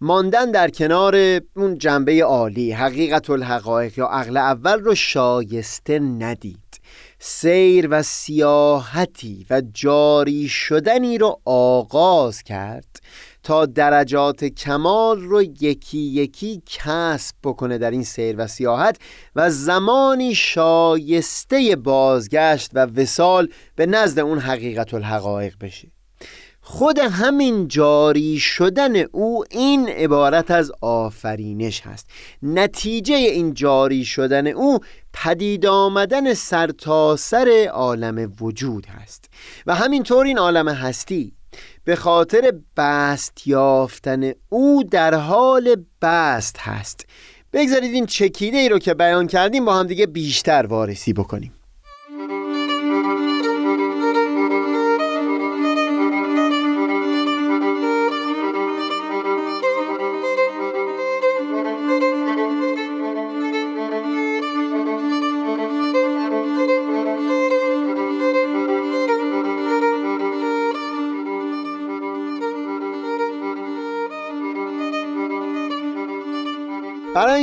ماندن 0.00 0.50
در 0.50 0.70
کنار 0.70 1.40
اون 1.56 1.78
جنبه 1.78 2.24
عالی 2.24 2.72
حقیقت 2.72 3.30
الحقایق 3.30 3.98
یا 3.98 4.06
عقل 4.06 4.36
اول 4.36 4.80
رو 4.80 4.94
شایسته 4.94 5.98
ندید. 5.98 6.69
سیر 7.22 7.88
و 7.90 8.02
سیاحتی 8.02 9.46
و 9.50 9.62
جاری 9.74 10.48
شدنی 10.48 11.18
رو 11.18 11.40
آغاز 11.44 12.42
کرد 12.42 13.00
تا 13.42 13.66
درجات 13.66 14.44
کمال 14.44 15.20
رو 15.20 15.42
یکی 15.42 15.98
یکی 15.98 16.62
کسب 16.66 17.34
بکنه 17.44 17.78
در 17.78 17.90
این 17.90 18.04
سیر 18.04 18.36
و 18.38 18.46
سیاحت 18.46 18.98
و 19.36 19.50
زمانی 19.50 20.34
شایسته 20.34 21.76
بازگشت 21.76 22.70
و 22.74 22.86
وسال 22.86 23.48
به 23.76 23.86
نزد 23.86 24.18
اون 24.18 24.38
حقیقت 24.38 24.94
الحقایق 24.94 25.54
بشه. 25.60 25.88
خود 26.62 26.98
همین 26.98 27.68
جاری 27.68 28.38
شدن 28.38 28.96
او 28.96 29.44
این 29.50 29.88
عبارت 29.88 30.50
از 30.50 30.72
آفرینش 30.80 31.80
هست. 31.80 32.06
نتیجه 32.42 33.14
این 33.14 33.54
جاری 33.54 34.04
شدن 34.04 34.46
او 34.46 34.78
پدید 35.12 35.66
آمدن 35.66 36.34
سرتاسر 36.34 37.44
سر 37.44 37.68
عالم 37.72 38.32
وجود 38.40 38.86
هست 38.86 39.24
و 39.66 39.74
همینطور 39.74 40.26
این 40.26 40.38
عالم 40.38 40.68
هستی 40.68 41.32
به 41.84 41.96
خاطر 41.96 42.52
بست 42.76 43.46
یافتن 43.46 44.32
او 44.48 44.84
در 44.90 45.14
حال 45.14 45.76
بست 46.02 46.58
هست. 46.58 47.06
بگذارید 47.52 47.94
این 47.94 48.06
چکیده 48.06 48.58
ای 48.58 48.68
رو 48.68 48.78
که 48.78 48.94
بیان 48.94 49.26
کردیم 49.26 49.64
با 49.64 49.74
هم 49.74 49.86
دیگه 49.86 50.06
بیشتر 50.06 50.66
وارسی 50.66 51.12
بکنیم. 51.12 51.52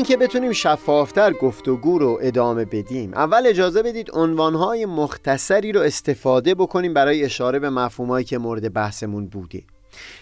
اینکه 0.09 0.25
بتونیم 0.25 0.51
شفافتر 0.51 1.33
گفتگو 1.33 1.99
رو 1.99 2.19
ادامه 2.21 2.65
بدیم. 2.65 3.13
اول 3.13 3.47
اجازه 3.47 3.83
بدید 3.83 4.09
عنوانهای 4.13 4.85
مختصری 4.85 5.71
رو 5.71 5.81
استفاده 5.81 6.55
بکنیم 6.55 6.93
برای 6.93 7.23
اشاره 7.23 7.59
به 7.59 7.69
مفهومهایی 7.69 8.25
که 8.25 8.37
مورد 8.37 8.73
بحثمون 8.73 9.27
بوده. 9.27 9.63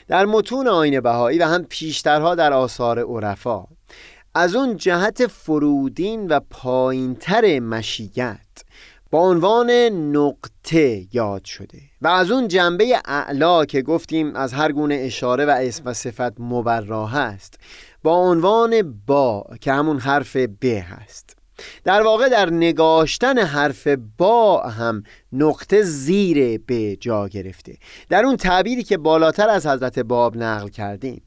در 0.07 0.25
متون 0.25 0.67
آین 0.67 0.99
بهایی 0.99 1.39
و 1.39 1.45
هم 1.45 1.63
پیشترها 1.63 2.35
در 2.35 2.53
آثار 2.53 2.99
عرفا. 2.99 3.63
از 4.35 4.55
اون 4.55 4.77
جهت 4.77 5.27
فرودین 5.27 6.27
و 6.27 6.39
پایینتر 6.49 7.59
مشیت 7.59 8.39
با 9.11 9.19
عنوان 9.19 9.71
نقطه 10.15 11.07
یاد 11.13 11.45
شده 11.45 11.79
و 12.01 12.07
از 12.07 12.31
اون 12.31 12.47
جنبه 12.47 13.01
اعلا 13.05 13.65
که 13.65 13.81
گفتیم 13.81 14.35
از 14.35 14.53
هر 14.53 14.71
گونه 14.71 14.95
اشاره 14.95 15.45
و 15.45 15.49
اسم 15.49 15.83
و 15.85 15.93
صفت 15.93 16.39
مبراه 16.39 17.17
است 17.17 17.59
با 18.05 18.17
عنوان 18.17 19.01
با 19.07 19.45
که 19.61 19.73
همون 19.73 19.99
حرف 19.99 20.35
ب 20.35 20.65
هست. 20.65 21.37
در 21.83 22.01
واقع 22.01 22.29
در 22.29 22.49
نگاشتن 22.49 23.37
حرف 23.37 23.87
با 24.17 24.61
هم 24.61 25.03
نقطه 25.33 25.81
زیر 25.81 26.57
به 26.57 26.95
جا 26.95 27.27
گرفته. 27.27 27.77
در 28.09 28.25
اون 28.25 28.37
تعبیری 28.37 28.83
که 28.83 28.97
بالاتر 28.97 29.49
از 29.49 29.67
حضرت 29.67 29.99
باب 29.99 30.37
نقل 30.37 30.67
کردیم. 30.67 31.21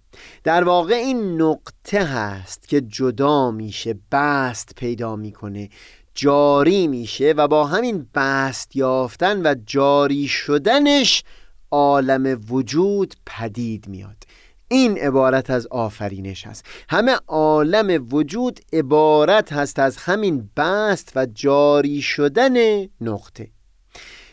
در 0.45 0.65
واقع 0.65 0.95
این 0.95 1.43
نقطه 1.43 2.05
هست 2.05 2.69
که 2.69 2.81
جدا 2.81 3.51
میشه 3.51 3.95
بست 4.13 4.75
پیدا 4.77 5.17
می‌کنه 5.17 5.69
جاری 6.15 6.87
میشه 6.87 7.35
و 7.37 7.49
با 7.49 7.65
همین 7.65 8.07
بست 8.15 8.77
یافتن 8.77 9.47
و 9.47 9.55
جاری 9.67 10.29
شدنش 10.29 11.25
عالم 11.71 12.41
وجود 12.51 13.15
پدید 13.27 13.89
میاد. 13.89 14.28
این 14.69 14.99
عبارت 14.99 15.51
از 15.51 15.67
آفرینش 15.67 16.47
هست 16.47 16.65
همه 16.89 17.17
عالم 17.27 18.07
وجود 18.13 18.61
عبارت 18.73 19.53
هست 19.53 19.79
از 19.79 19.97
همین 19.97 20.51
بست 20.57 21.13
و 21.17 21.27
جاری 21.27 22.03
شدن 22.03 22.87
نقطه. 23.01 23.51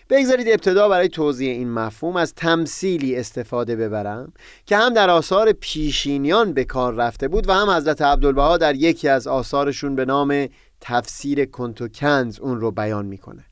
بگذارید 0.10 0.48
ابتدا 0.50 0.90
برای 0.90 1.10
توضیح 1.10 1.50
این 1.50 1.72
مفهوم 1.72 2.16
از 2.16 2.34
تمثیلی 2.34 3.16
استفاده 3.16 3.76
ببرم 3.76 4.34
که 4.66 4.78
هم 4.78 4.94
در 4.94 5.10
آثار 5.10 5.52
پیشینیان 5.52 6.54
به 6.54 6.64
کار 6.64 6.94
رفته 6.94 7.28
بود 7.28 7.50
و 7.50 7.54
هم 7.54 7.70
حضرت 7.70 8.02
عبدالبها 8.02 8.58
در 8.58 8.76
یکی 8.76 9.08
از 9.08 9.28
آثارشون 9.28 9.96
به 9.96 10.06
نام 10.06 10.48
تفسیر 10.82 11.46
کنتوکنز 11.46 12.40
اون 12.40 12.60
رو 12.60 12.72
بیان 12.72 13.06
می‌کنه. 13.06 13.46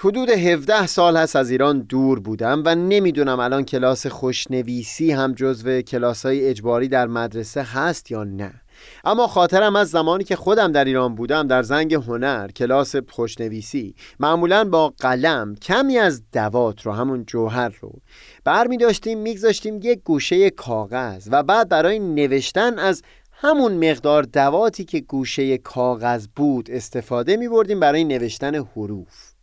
حدود 0.00 0.30
17 0.30 0.86
سال 0.86 1.16
هست 1.16 1.36
از 1.36 1.50
ایران 1.50 1.80
دور 1.80 2.20
بودم 2.20 2.62
و 2.66 2.74
نمی‌دونم 2.74 3.40
الان 3.40 3.64
کلاس 3.64 4.06
خوشنویسی 4.06 5.12
هم 5.12 5.32
جزو 5.32 5.80
کلاس 5.80 6.26
های 6.26 6.48
اجباری 6.48 6.88
در 6.88 7.06
مدرسه 7.06 7.62
هست 7.62 8.10
یا 8.10 8.24
نه. 8.24 8.52
اما 9.04 9.26
خاطرم 9.26 9.76
از 9.76 9.90
زمانی 9.90 10.24
که 10.24 10.36
خودم 10.36 10.72
در 10.72 10.84
ایران 10.84 11.14
بودم 11.14 11.46
در 11.46 11.62
زنگ 11.62 11.94
هنر 11.94 12.48
کلاس 12.48 12.96
خوشنویسی 12.96 13.94
معمولا 14.20 14.64
با 14.64 14.94
قلم 14.98 15.54
کمی 15.54 15.98
از 15.98 16.22
دوات 16.32 16.82
رو 16.82 16.92
همون 16.92 17.24
جوهر 17.24 17.72
رو 17.80 17.92
بر 18.44 18.66
می 18.66 18.76
داشتیم 18.76 19.18
میگذاشتیم 19.18 19.80
یک 19.82 20.02
گوشه 20.04 20.50
کاغذ 20.50 21.28
و 21.30 21.42
بعد 21.42 21.68
برای 21.68 21.98
نوشتن 21.98 22.78
از 22.78 23.02
همون 23.32 23.90
مقدار 23.90 24.22
دواتی 24.22 24.84
که 24.84 25.00
گوشه 25.00 25.58
کاغذ 25.58 26.26
بود 26.36 26.70
استفاده 26.70 27.36
می 27.36 27.48
بردیم 27.48 27.80
برای 27.80 28.04
نوشتن 28.04 28.54
حروف. 28.54 29.35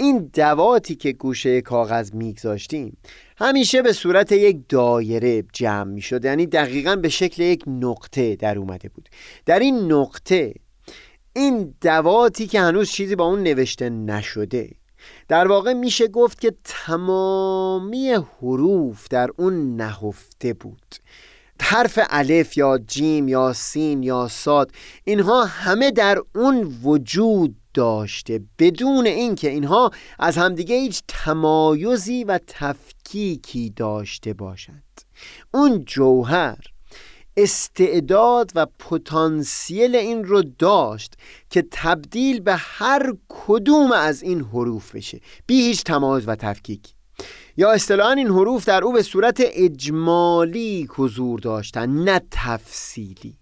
این 0.00 0.30
دواتی 0.34 0.94
که 0.94 1.12
گوشه 1.12 1.60
کاغذ 1.60 2.14
میگذاشتیم 2.14 2.96
همیشه 3.38 3.82
به 3.82 3.92
صورت 3.92 4.32
یک 4.32 4.58
دایره 4.68 5.42
جمع 5.52 5.84
می 5.84 6.00
شد 6.00 6.24
یعنی 6.24 6.46
دقیقا 6.46 6.96
به 6.96 7.08
شکل 7.08 7.42
یک 7.42 7.64
نقطه 7.66 8.36
در 8.36 8.58
اومده 8.58 8.88
بود. 8.88 9.08
در 9.46 9.58
این 9.58 9.92
نقطه 9.92 10.54
این 11.32 11.74
دواتی 11.80 12.46
که 12.46 12.60
هنوز 12.60 12.90
چیزی 12.90 13.16
با 13.16 13.24
اون 13.24 13.42
نوشته 13.42 13.90
نشده 13.90 14.70
در 15.28 15.48
واقع 15.48 15.72
میشه 15.72 16.08
گفت 16.08 16.40
که 16.40 16.54
تمامی 16.64 18.10
حروف 18.10 19.08
در 19.08 19.30
اون 19.36 19.76
نهفته 19.76 20.52
بود. 20.52 20.94
حرف 21.62 21.98
الف 22.10 22.56
یا 22.56 22.78
جیم 22.78 23.28
یا 23.28 23.52
سین 23.52 24.02
یا 24.02 24.28
ساد 24.28 24.72
اینها 25.04 25.44
همه 25.44 25.90
در 25.90 26.18
اون 26.34 26.78
وجود 26.82 27.56
داشته. 27.74 28.40
بدون 28.58 29.06
اینکه 29.06 29.50
اینها 29.50 29.90
از 30.18 30.38
همدیگه 30.38 30.76
هیچ 30.76 31.02
تمایزی 31.08 32.24
و 32.24 32.38
تفکیکی 32.46 33.70
داشته 33.70 34.32
باشند. 34.32 35.00
اون 35.54 35.84
جوهر 35.84 36.58
استعداد 37.36 38.52
و 38.54 38.66
پتانسیل 38.78 39.96
این 39.96 40.24
رو 40.24 40.42
داشت 40.42 41.14
که 41.50 41.64
تبدیل 41.70 42.40
به 42.40 42.54
هر 42.56 43.12
کدوم 43.28 43.92
از 43.92 44.22
این 44.22 44.40
حروف 44.40 44.94
بشه. 44.94 45.20
بی 45.46 45.54
هیچ 45.54 45.84
تمایز 45.84 46.28
و 46.28 46.34
تفکیک. 46.34 46.94
یا 47.60 47.72
اصطلاحا 47.72 48.12
این 48.12 48.26
حروف 48.26 48.64
در 48.64 48.84
او 48.84 48.92
به 48.92 49.02
صورت 49.02 49.42
اجمالی 49.44 50.88
حضور 50.90 51.40
داشتن 51.40 51.90
نه 51.90 52.20
تفصیلی. 52.30 53.36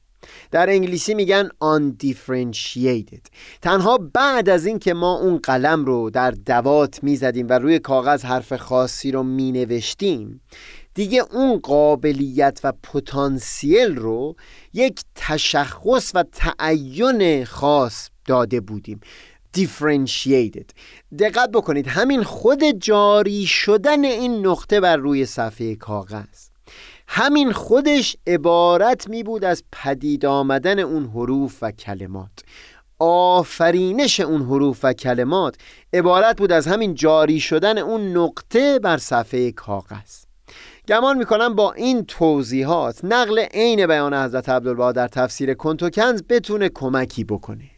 در 0.50 0.70
انگلیسی 0.70 1.14
میگن 1.14 1.48
undifferentiated. 1.62 3.28
تنها 3.62 3.98
بعد 4.14 4.48
از 4.48 4.66
اینکه 4.66 4.94
ما 4.94 5.18
اون 5.18 5.38
قلم 5.38 5.84
رو 5.84 6.10
در 6.10 6.30
دوات 6.30 7.04
می‌زدیم 7.04 7.46
و 7.48 7.52
روی 7.52 7.78
کاغذ 7.78 8.24
حرف 8.24 8.52
خاصی 8.52 9.10
رو 9.10 9.22
مینوشتیم 9.22 10.40
دیگه 10.94 11.24
اون 11.32 11.58
قابلیت 11.58 12.60
و 12.64 12.72
پتانسیل 12.82 13.96
رو 13.96 14.36
یک 14.72 15.00
تشخص 15.14 16.12
و 16.14 16.24
تعین 16.32 17.44
خاص 17.44 18.08
داده 18.26 18.60
بودیم. 18.60 19.00
Differentiated. 19.56 20.72
دقت 21.18 21.50
بکنید 21.50 21.86
همین 21.86 22.22
خود 22.22 22.64
جاری 22.64 23.46
شدن 23.46 24.04
این 24.04 24.46
نقطه 24.46 24.80
بر 24.80 24.96
روی 24.96 25.26
صفحه 25.26 25.76
کاغذ. 25.76 26.48
همین 27.08 27.52
خودش 27.52 28.16
عبارت 28.26 29.08
می 29.08 29.22
بود 29.22 29.44
از 29.44 29.64
پدید 29.72 30.26
آمدن 30.26 30.78
اون 30.78 31.04
حروف 31.04 31.58
و 31.62 31.70
کلمات. 31.70 32.30
آفرینش 32.98 34.20
اون 34.20 34.42
حروف 34.42 34.80
و 34.82 34.92
کلمات 34.92 35.56
عبارت 35.92 36.36
بود 36.38 36.52
از 36.52 36.66
همین 36.66 36.94
جاری 36.94 37.40
شدن 37.40 37.78
اون 37.78 38.16
نقطه 38.16 38.78
بر 38.78 38.96
صفحه 38.98 39.52
کاغذ. 39.52 40.24
گمان 40.88 41.18
می‌کنم 41.18 41.54
با 41.54 41.72
این 41.72 42.04
توضیحات 42.04 43.04
نقل 43.04 43.38
عین 43.38 43.86
بیان 43.86 44.14
حضرت 44.14 44.48
عبدالبها 44.48 44.92
در 44.92 45.08
تفسیر 45.08 45.54
کنتوکنز 45.54 46.22
بتونه 46.28 46.68
کمکی 46.68 47.24
بکنه. 47.24 47.77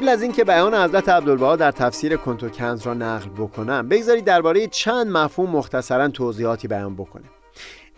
قبل 0.00 0.08
از 0.08 0.22
اینکه 0.22 0.44
بیان 0.44 0.74
حضرت 0.74 1.08
عبدالبها 1.08 1.56
در 1.56 1.70
تفسیر 1.70 2.16
کنتو 2.16 2.48
کنز 2.48 2.82
را 2.82 2.94
نقل 2.94 3.28
بکنم 3.28 3.88
بگذارید 3.88 4.24
درباره 4.24 4.66
چند 4.66 5.06
مفهوم 5.06 5.50
مختصرا 5.50 6.08
توضیحاتی 6.08 6.68
بیان 6.68 6.94
بکنم. 6.94 7.30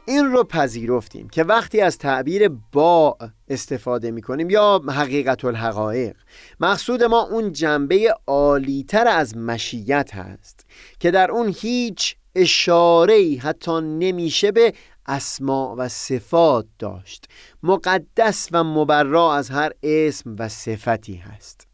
این 0.06 0.24
رو 0.24 0.44
پذیرفتیم 0.44 1.28
که 1.28 1.44
وقتی 1.44 1.80
از 1.80 1.98
تعبیر 1.98 2.50
با 2.72 3.18
استفاده 3.48 4.10
می 4.10 4.22
کنیم 4.22 4.50
یا 4.50 4.82
حقیقت 4.88 5.44
الحقایق 5.44 6.16
مقصود 6.60 7.02
ما 7.02 7.22
اون 7.22 7.52
جنبه 7.52 8.14
عالیتر 8.26 9.08
از 9.08 9.36
مشیت 9.36 10.14
هست 10.14 10.66
که 11.00 11.10
در 11.10 11.30
اون 11.30 11.54
هیچ 11.56 12.16
اشاره 12.34 13.38
حتی 13.42 13.80
نمیشه 13.80 14.52
به 14.52 14.72
اسما 15.06 15.74
و 15.78 15.88
صفات 15.88 16.66
داشت. 16.78 17.24
مقدس 17.62 18.48
و 18.52 18.64
مبرا 18.64 19.34
از 19.34 19.50
هر 19.50 19.72
اسم 19.82 20.36
و 20.38 20.48
صفتی 20.48 21.14
هست. 21.14 21.71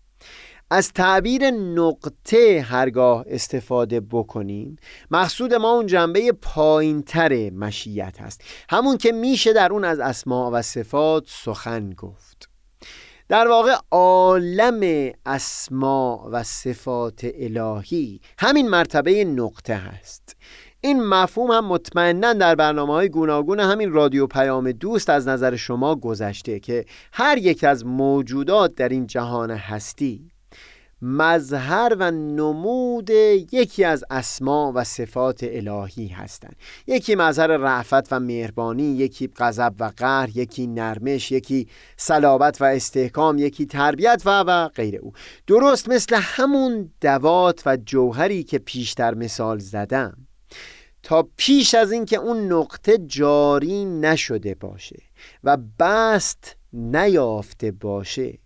از 0.70 0.92
تعبیر 0.92 1.50
نقطه 1.50 2.66
هرگاه 2.68 3.24
استفاده 3.26 4.00
بکنیم 4.00 4.76
مقصود 5.10 5.54
ما 5.54 5.72
اون 5.72 5.86
جنبه 5.86 6.32
پایینتر 6.32 7.50
مشیت 7.50 8.20
هست. 8.20 8.44
همون 8.70 8.96
که 8.96 9.12
میشه 9.12 9.52
در 9.52 9.72
اون 9.72 9.84
از 9.84 10.00
اسما 10.00 10.50
و 10.52 10.62
صفات 10.62 11.24
سخن 11.26 11.90
گفت. 11.90 12.48
در 13.28 13.48
واقع 13.48 13.74
عالم 13.90 15.12
اسما 15.26 16.28
و 16.32 16.42
صفات 16.42 17.26
الهی 17.34 18.20
همین 18.38 18.68
مرتبه 18.68 19.24
نقطه 19.24 19.74
هست. 19.74 20.36
این 20.80 21.04
مفهوم 21.04 21.50
هم 21.50 21.64
مطمئنا 21.64 22.32
در 22.32 22.54
برنامه 22.54 22.92
های 22.92 23.08
گوناگون 23.08 23.60
همین 23.60 23.92
رادیو 23.92 24.26
پیام 24.26 24.72
دوست 24.72 25.10
از 25.10 25.28
نظر 25.28 25.56
شما 25.56 25.96
گذشته 25.96 26.60
که 26.60 26.84
هر 27.12 27.38
یک 27.38 27.64
از 27.64 27.86
موجودات 27.86 28.74
در 28.74 28.88
این 28.88 29.06
جهان 29.06 29.50
هستی. 29.50 30.30
مظهر 31.02 31.96
و 31.98 32.10
نمود 32.10 33.10
یکی 33.10 33.84
از 33.84 34.04
اسما 34.10 34.72
و 34.74 34.84
صفات 34.84 35.40
الهی 35.42 36.08
هستند. 36.08 36.56
یکی 36.86 37.14
مظهر 37.14 37.46
رعفت 37.46 38.12
و 38.12 38.20
مهربانی 38.20 38.84
یکی 38.84 39.30
غضب 39.36 39.74
و 39.80 39.92
قهر 39.96 40.30
یکی 40.34 40.66
نرمش 40.66 41.32
یکی 41.32 41.68
صلابت 41.96 42.60
و 42.60 42.64
استحکام 42.64 43.38
یکی 43.38 43.66
تربیت 43.66 44.22
و 44.24 44.40
و 44.40 44.68
غیر 44.68 44.96
او. 44.96 45.12
درست 45.46 45.88
مثل 45.88 46.16
همون 46.22 46.90
دوات 47.00 47.62
و 47.66 47.76
جوهری 47.76 48.42
که 48.42 48.58
پیشتر 48.58 49.14
مثال 49.14 49.58
زدم. 49.58 50.28
تا 51.02 51.28
پیش 51.36 51.74
از 51.74 51.92
اینکه 51.92 52.16
اون 52.16 52.52
نقطه 52.52 52.98
جاری 52.98 53.84
نشده 53.84 54.54
باشه 54.54 55.02
و 55.44 55.56
بست 55.78 56.56
نیافته 56.72 57.70
باشه 57.70 58.38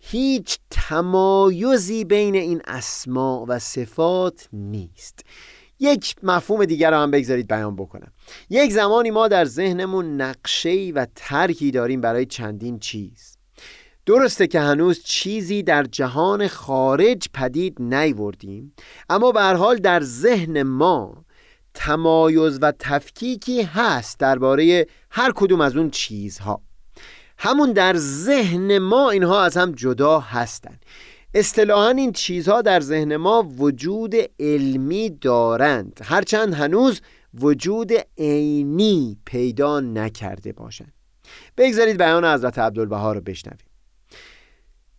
هیچ 0.00 0.58
تمایزی 0.70 2.04
بین 2.04 2.34
این 2.34 2.62
اسما 2.66 3.44
و 3.48 3.58
صفات 3.58 4.48
نیست. 4.52 5.24
یک 5.78 6.14
مفهوم 6.22 6.64
دیگر 6.64 6.90
رو 6.90 6.96
هم 6.96 7.10
بگذارید 7.10 7.48
بیان 7.48 7.76
بکنم. 7.76 8.12
یک 8.50 8.72
زمانی 8.72 9.10
ما 9.10 9.28
در 9.28 9.44
ذهنمون 9.44 10.20
نقشه 10.20 10.92
و 10.94 11.06
ترکی 11.14 11.70
داریم 11.70 12.00
برای 12.00 12.26
چندین 12.26 12.78
چیز. 12.78 13.36
درسته 14.06 14.46
که 14.46 14.60
هنوز 14.60 15.02
چیزی 15.02 15.62
در 15.62 15.84
جهان 15.84 16.48
خارج 16.48 17.28
پدید 17.34 17.82
نیوردیم 17.82 18.74
اما 19.08 19.32
به 19.32 19.42
حال 19.42 19.76
در 19.76 20.02
ذهن 20.02 20.62
ما 20.62 21.24
تمایز 21.74 22.58
و 22.62 22.72
تفکیکی 22.78 23.62
هست 23.62 24.18
درباره 24.18 24.86
هر 25.10 25.32
کدوم 25.34 25.60
از 25.60 25.76
اون 25.76 25.90
چیزها. 25.90 26.62
همون 27.42 27.72
در 27.72 27.96
ذهن 27.96 28.78
ما 28.78 29.10
اینها 29.10 29.44
از 29.44 29.56
هم 29.56 29.72
جدا 29.72 30.20
هستند 30.20 30.84
اصطلاحا 31.34 31.88
این 31.88 32.12
چیزها 32.12 32.62
در 32.62 32.80
ذهن 32.80 33.16
ما 33.16 33.42
وجود 33.58 34.14
علمی 34.40 35.10
دارند. 35.10 36.00
هرچند 36.04 36.54
هنوز 36.54 37.00
وجود 37.34 37.92
عینی 38.18 39.16
پیدا 39.24 39.80
نکرده 39.80 40.52
باشند. 40.52 40.92
بگذارید 41.56 41.98
بیان 41.98 42.24
حضرت 42.24 42.58
عبدالبها 42.58 43.12
رو 43.12 43.20
بشنویم. 43.20 43.66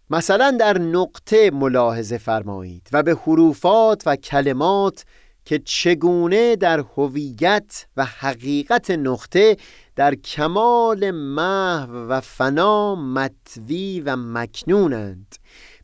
مثلا 0.10 0.52
در 0.60 0.78
نقطه 0.78 1.52
ملاحظه 1.52 2.18
فرمایید 2.18 2.90
و 2.94 3.04
به 3.04 3.16
حروفات 3.16 4.04
و 4.06 4.16
کلمات 4.16 5.06
که 5.46 5.60
چگونه 5.60 6.56
در 6.56 6.84
هویت 6.98 7.86
و 7.98 8.06
حقیقت 8.06 8.92
نقطه 8.92 9.58
در 10.02 10.16
کمال 10.16 11.12
محو 11.12 12.08
و 12.08 12.22
فنا 12.22 12.96
متوی 12.96 14.00
و 14.06 14.16
مکنونند. 14.16 15.36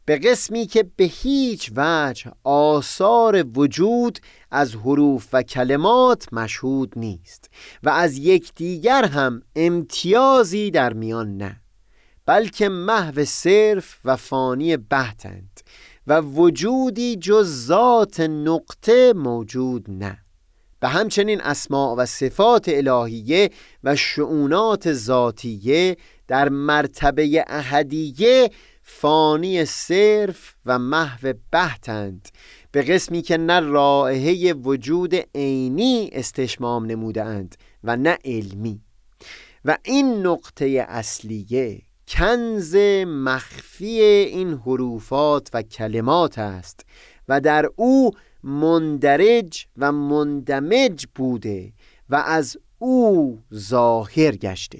به 0.05 0.17
قسمی 0.17 0.65
که 0.65 0.83
به 0.95 1.03
هیچ 1.03 1.71
وجه 1.75 2.31
آثار 2.43 3.45
وجود 3.55 4.19
از 4.51 4.75
حروف 4.75 5.27
و 5.33 5.43
کلمات 5.43 6.33
مشهود 6.33 6.93
نیست 6.95 7.49
و 7.83 7.89
از 7.89 8.17
یکدیگر 8.17 9.05
هم 9.05 9.41
امتیازی 9.55 10.71
در 10.71 10.93
میان 10.93 11.37
نه 11.37 11.61
بلکه 12.25 12.69
محو 12.69 13.25
صرف 13.25 13.99
و 14.05 14.15
فانی 14.15 14.77
بهتند 14.77 15.61
و 16.07 16.21
وجودی 16.21 17.15
جز 17.15 17.65
ذات 17.65 18.19
نقطه 18.19 19.13
موجود 19.13 19.85
نه. 19.89 20.26
و 20.81 20.89
همچنین 20.89 21.41
اسماع 21.41 21.95
و 21.95 22.05
صفات 22.05 22.69
الهیه 22.69 23.49
و 23.83 23.95
شعونات 23.95 24.93
ذاتیه 24.93 25.97
در 26.27 26.49
مرتبه 26.49 27.45
احدیه 27.47 28.49
فانی 28.81 29.65
صرف 29.65 30.55
و 30.65 30.79
محو 30.79 31.33
بهتند 31.51 32.29
به 32.71 32.81
قسمی 32.81 33.21
که 33.21 33.37
نه 33.37 33.59
رائحه 33.59 34.53
وجود 34.53 35.15
عینی 35.35 36.09
استشمام 36.13 36.85
نموده 36.85 37.23
اند 37.23 37.55
و 37.83 37.95
نه 37.95 38.17
علمی. 38.25 38.81
و 39.65 39.77
این 39.83 40.27
نقطه 40.27 40.85
اصلیه 40.89 41.81
کنز 42.07 42.75
مخفی 43.07 44.01
این 44.01 44.53
حروفات 44.53 45.49
و 45.53 45.61
کلمات 45.61 46.39
است 46.39 46.85
و 47.27 47.41
در 47.41 47.69
او 47.75 48.11
مندرج 48.47 49.65
و 49.77 49.91
مندمج 49.91 51.05
بوده 51.15 51.73
و 52.09 52.15
از 52.15 52.57
او 52.79 53.39
ظاهر 53.53 54.35
گشته. 54.35 54.79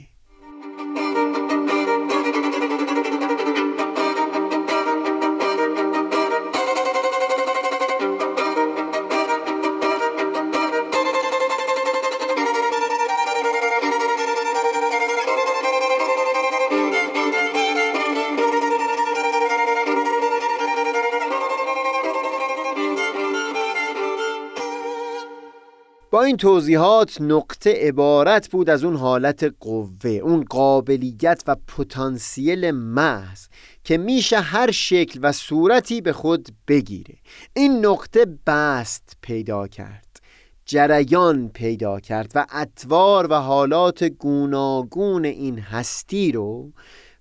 این 26.27 26.37
توضیحات 26.37 27.21
نقطه 27.21 27.73
عبارت 27.73 28.49
بود 28.49 28.69
از 28.69 28.83
اون 28.83 28.95
حالت 28.95 29.53
قوه 29.59 30.09
اون 30.09 30.43
قابلیت 30.49 31.43
و 31.47 31.55
پتانسیل 31.67 32.71
محض 32.71 33.47
که 33.83 33.97
میشه 33.97 34.39
هر 34.39 34.71
شکل 34.71 35.19
و 35.23 35.31
صورتی 35.31 36.01
به 36.01 36.13
خود 36.13 36.49
بگیره. 36.67 37.15
این 37.53 37.85
نقطه 37.85 38.25
بست 38.47 39.17
پیدا 39.21 39.67
کرد 39.67 40.19
جریان 40.65 41.49
پیدا 41.49 41.99
کرد 41.99 42.31
و 42.35 42.45
اطوار 42.51 43.31
و 43.31 43.33
حالات 43.33 44.03
گوناگون 44.03 45.25
این 45.25 45.59
هستی 45.59 46.31
رو 46.31 46.71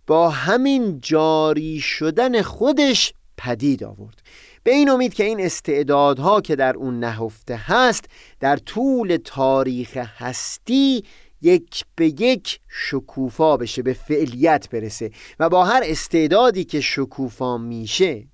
با 0.07 0.31
همین 0.31 1.01
جاری 1.01 1.81
شدن 1.81 2.43
خودش 2.43 3.13
پدید 3.37 3.85
آورد. 3.85 4.23
به 4.67 4.73
این 4.73 4.91
امید 4.91 5.15
که 5.15 5.25
این 5.25 5.41
استعدادها 5.41 6.41
که 6.41 6.57
در 6.57 6.77
اون 6.77 7.01
نهفته 7.01 7.57
هست 7.57 8.05
در 8.41 8.57
طول 8.57 9.19
تاریخ 9.25 9.97
هستی 9.97 11.05
یک 11.43 11.85
به 11.95 12.07
یک 12.07 12.61
شکوفا 12.69 13.57
بشه 13.57 13.83
به 13.83 13.93
فعلیت 13.93 14.71
برسه 14.71 15.11
و 15.41 15.49
با 15.49 15.65
هر 15.65 15.83
استعدادی 15.85 16.65
که 16.65 16.81
شکوفا 16.81 17.59
میشه 17.59 18.27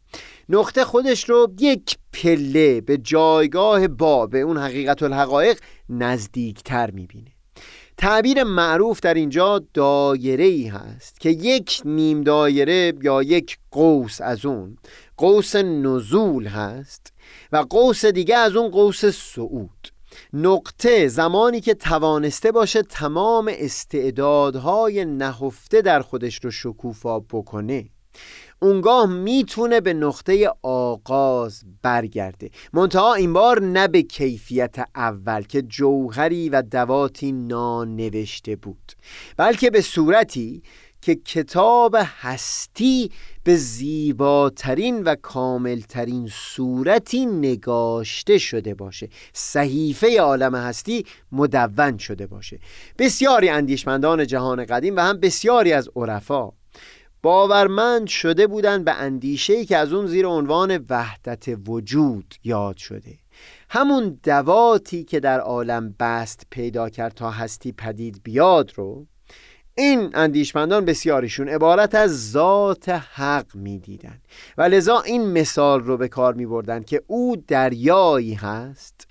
نقطه 0.49 0.85
خودش 0.85 1.29
رو 1.29 1.55
یک 1.61 1.97
پله 2.13 2.81
به 2.81 2.97
جایگاه 2.97 3.89
با 3.89 4.27
به 4.27 4.41
اون 4.41 4.59
حقیقت 4.59 5.03
الحقایق 5.03 5.59
نزدیکتر 5.89 6.91
می‌بینه. 6.91 7.32
تعبیر 7.97 8.45
معروف 8.45 9.01
در 9.01 9.15
اینجا 9.15 9.63
دایره 9.75 10.45
ای 10.45 10.67
هست 10.67 11.21
که 11.21 11.31
یک 11.31 11.83
نیم 11.85 12.23
دایره 12.23 12.93
یا 13.03 13.23
یک 13.23 13.59
قوس 13.71 14.21
از 14.21 14.47
اون. 14.47 14.77
قوس 15.17 15.57
نزول 15.57 16.47
هست 16.47 17.13
و 17.53 17.57
قوس 17.57 18.05
دیگه 18.05 18.37
از 18.37 18.57
اون 18.57 18.71
قوس 18.71 19.05
صعود. 19.05 19.89
نقطه 20.33 21.09
زمانی 21.09 21.61
که 21.61 21.75
توانسته 21.75 22.53
باشه 22.53 22.83
تمام 22.83 23.51
استعدادهای 23.59 25.05
نهفته 25.05 25.83
در 25.83 26.01
خودش 26.01 26.45
رو 26.45 26.51
شکوفا 26.51 27.21
بکنه. 27.21 27.85
اونگاه 28.63 29.07
می‌تونه 29.07 29.81
به 29.81 29.95
نقطه 29.95 30.53
آغاز 30.63 31.63
برگرده. 31.83 32.51
منتها 32.73 33.15
این 33.15 33.33
بار 33.33 33.63
نه 33.63 33.89
به 33.89 34.03
کیفیت 34.03 34.77
اول 34.95 35.43
که 35.43 35.63
جوهری 35.63 36.49
و 36.49 36.63
دواتی 36.63 37.33
نانوشته 37.33 38.57
بود 38.57 38.93
بلکه 39.37 39.71
به 39.71 39.81
صورتی 39.81 40.63
که 41.01 41.15
کتاب 41.15 41.97
هستی 42.01 43.11
به 43.45 43.57
زیباترین 43.57 45.03
و 45.03 45.15
کاملترین 45.23 46.29
صورتی 46.33 47.27
نگاشته 47.27 48.39
شده 48.39 48.75
باشه. 48.75 49.09
صحیفه 49.33 50.21
عالم 50.21 50.55
هستی 50.55 51.07
مدون 51.33 51.99
شده 51.99 52.27
باشه. 52.27 52.59
بسیاری 52.99 53.49
اندیشمندان 53.49 54.27
جهان 54.27 54.65
قدیم 54.65 54.97
و 54.97 55.01
هم 55.01 55.21
بسیاری 55.21 55.73
از 55.73 55.89
عرفا 55.97 56.53
باورمند 57.23 58.07
شده 58.07 58.47
بودند 58.47 58.85
به 58.85 58.93
اندیشه‌ای 58.93 59.65
که 59.65 59.77
از 59.77 59.93
اون 59.93 60.07
زیر 60.07 60.27
عنوان 60.27 60.85
وحدت 60.91 61.45
وجود 61.67 62.35
یاد 62.45 62.77
شده. 62.77 63.19
همون 63.69 64.19
دواتی 64.23 65.05
که 65.05 65.21
در 65.21 65.41
عالم 65.41 65.95
بست 66.01 66.47
پیدا 66.51 66.89
کرد 66.89 67.15
تا 67.15 67.31
هستی 67.31 67.73
پدید 67.73 68.21
بیاد 68.25 68.73
رو 68.75 69.07
این 69.75 70.11
اندیشمندان 70.15 70.85
بسیاریشون 70.85 71.49
عبارت 71.49 71.95
از 71.95 72.31
ذات 72.31 72.89
حق 72.89 73.47
می‌دیدن. 73.57 74.21
و 74.59 74.63
لذا 74.63 75.01
این 75.01 75.33
مثال 75.33 75.81
رو 75.81 75.97
به 75.97 76.09
کار 76.09 76.35
می 76.35 76.47
بردن 76.47 76.83
که 76.83 77.03
او 77.07 77.37
دریایی 77.37 78.35
هست 78.35 79.07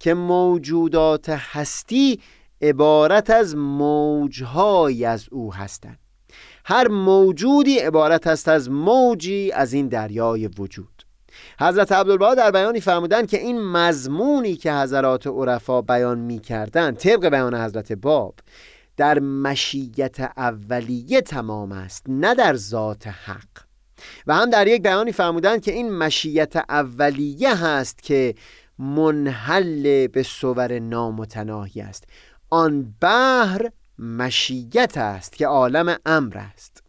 که 0.00 0.14
موجودات 0.14 1.28
هستی 1.28 2.20
عبارت 2.62 3.30
از 3.30 3.56
موجهایی 3.56 5.04
از 5.04 5.28
او 5.30 5.54
هستند. 5.54 6.05
هر 6.68 6.88
موجودی 6.88 7.78
عبارت 7.78 8.26
است 8.26 8.48
از 8.48 8.70
موجی 8.70 9.52
از 9.52 9.72
این 9.72 9.88
دریای 9.88 10.46
وجود. 10.46 11.02
حضرت 11.60 11.92
عبدالبها 11.92 12.34
در 12.34 12.50
بیانی 12.50 12.80
فرمودند 12.80 13.28
که 13.28 13.38
این 13.38 13.62
مضمونی 13.62 14.56
که 14.56 14.72
حضرات 14.72 15.26
عرفا 15.26 15.82
بیان 15.82 16.18
می 16.18 16.38
کردن 16.38 16.94
طبق 16.94 17.28
بیان 17.28 17.54
حضرت 17.54 17.92
باب 17.92 18.34
در 18.96 19.18
مشیت 19.18 20.20
اولیه 20.20 21.20
تمام 21.20 21.72
است 21.72 22.04
نه 22.08 22.34
در 22.34 22.56
ذات 22.56 23.06
حق. 23.06 23.66
و 24.26 24.34
هم 24.34 24.50
در 24.50 24.66
یک 24.66 24.82
بیانی 24.82 25.12
فرمودند 25.12 25.62
که 25.62 25.72
این 25.72 25.92
مشیت 25.92 26.56
اولیه 26.56 27.64
هست 27.64 28.02
که 28.02 28.34
منحل 28.78 30.06
به 30.06 30.22
صور 30.22 30.78
نامتناهی 30.78 31.80
است. 31.80 32.04
آن 32.50 32.94
بحر 33.00 33.70
مشیت 33.98 34.96
است 34.96 35.32
که 35.32 35.46
عالم 35.46 35.96
امر 36.06 36.38
است. 36.38 36.82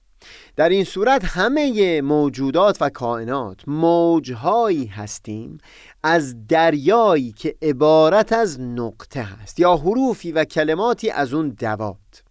در 0.56 0.70
این 0.70 0.84
صورت 0.84 1.26
همه 1.26 2.02
موجودات 2.02 2.78
و 2.82 2.90
کائنات 2.90 3.68
موجهایی 3.68 4.86
هستیم 4.86 5.58
از 6.04 6.48
دریایی 6.48 7.32
که 7.32 7.56
عبارت 7.62 8.34
از 8.34 8.60
نقطه 8.60 9.22
هست 9.22 9.60
یا 9.60 9.76
حروفی 9.76 10.32
و 10.32 10.46
کلماتی 10.46 11.10
از 11.10 11.34
اون 11.34 11.50
دوات. 11.50 12.24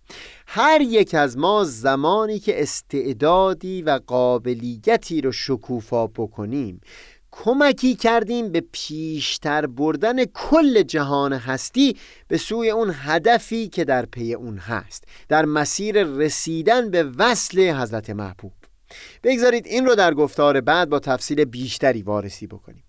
هر 0.47 0.81
یک 0.81 1.15
از 1.15 1.39
ما 1.39 1.65
زمانی 1.65 2.39
که 2.39 2.63
استعدادی 2.63 3.83
و 3.83 4.01
قابلیتی 4.07 5.21
رو 5.21 5.33
شکوفا 5.33 6.07
بکنیم 6.07 6.81
کمکی 7.45 7.95
کردیم 7.95 8.53
به 8.53 8.65
پیشتر 8.73 9.67
بردن 9.67 10.25
کل 10.25 10.83
جهان 10.83 11.33
هستی 11.33 11.97
به 12.29 12.37
سوی 12.37 12.71
اون 12.71 12.95
هدفی 12.95 13.69
که 13.69 13.85
در 13.85 14.07
پی 14.07 14.35
اون 14.35 14.59
هست 14.59 15.05
در 15.29 15.45
مسیر 15.45 16.05
رسیدن 16.05 16.91
به 16.91 17.03
وصل 17.03 17.71
حضرت 17.71 18.11
محبوب. 18.11 18.53
بگذارید 19.23 19.67
این 19.67 19.87
رو 19.87 19.95
در 19.95 20.15
گفتار 20.15 20.61
بعد 20.61 20.89
با 20.89 20.99
تفصیل 20.99 21.45
بیشتری 21.45 22.03
وارسی 22.03 22.47
بکنیم. 22.47 22.85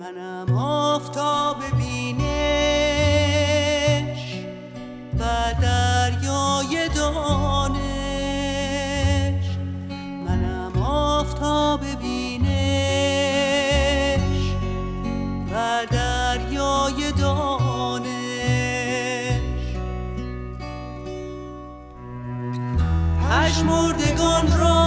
منم 0.00 0.56
آفتاب 0.58 1.56
بینش 1.78 2.20
و 5.18 5.24
دریای 5.62 6.88
دانش. 6.94 7.80
منم 10.26 10.82
آفتاب 10.82 11.80
بینش. 11.80 12.19
پشمردگان 23.30 24.58
را 24.58 24.80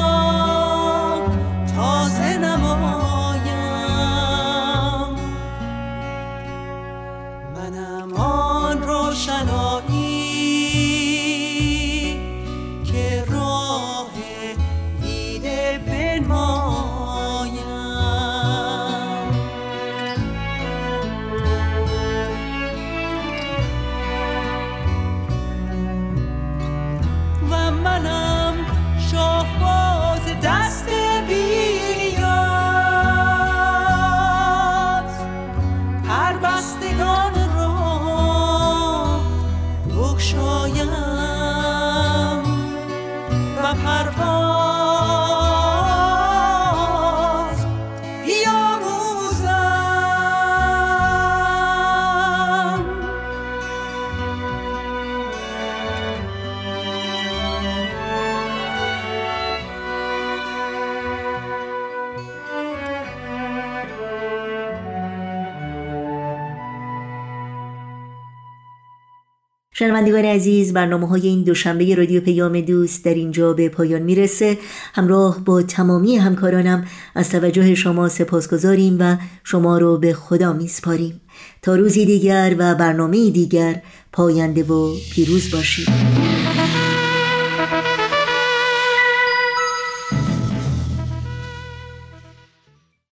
تازه 1.76 2.38
نمایم. 2.38 3.44
منم 7.56 8.14
آن 8.14 8.82
روشنایی 8.82 9.63
شنوندگان 70.04 70.26
عزیز 70.26 70.74
برنامه 70.74 71.08
های 71.08 71.28
این 71.28 71.44
دوشنبه 71.44 71.96
رادیو 71.96 72.22
پیام 72.22 72.62
دوست 72.62 73.06
در 73.06 73.14
اینجا 73.14 73.54
به 73.54 73.70
پایان 73.70 74.02
می‌رسه. 74.02 74.58
همراه 74.94 75.40
با 75.46 75.62
تمامی 75.62 76.18
همکارانم 76.18 76.86
از 77.16 77.30
توجه 77.30 77.76
شما 77.76 78.10
سپاسگزاریم 78.10 78.98
و 79.00 79.18
شما 79.44 79.78
رو 79.78 79.98
به 79.98 80.14
خدا 80.14 80.54
میسپاریم. 80.54 81.22
تا 81.62 81.76
روزی 81.76 82.06
دیگر 82.06 82.56
و 82.58 82.76
برنامه 82.76 83.30
دیگر 83.30 83.82
پاینده 84.12 84.64
و 84.64 84.96
پیروز 85.12 85.52
باشید. 85.52 86.13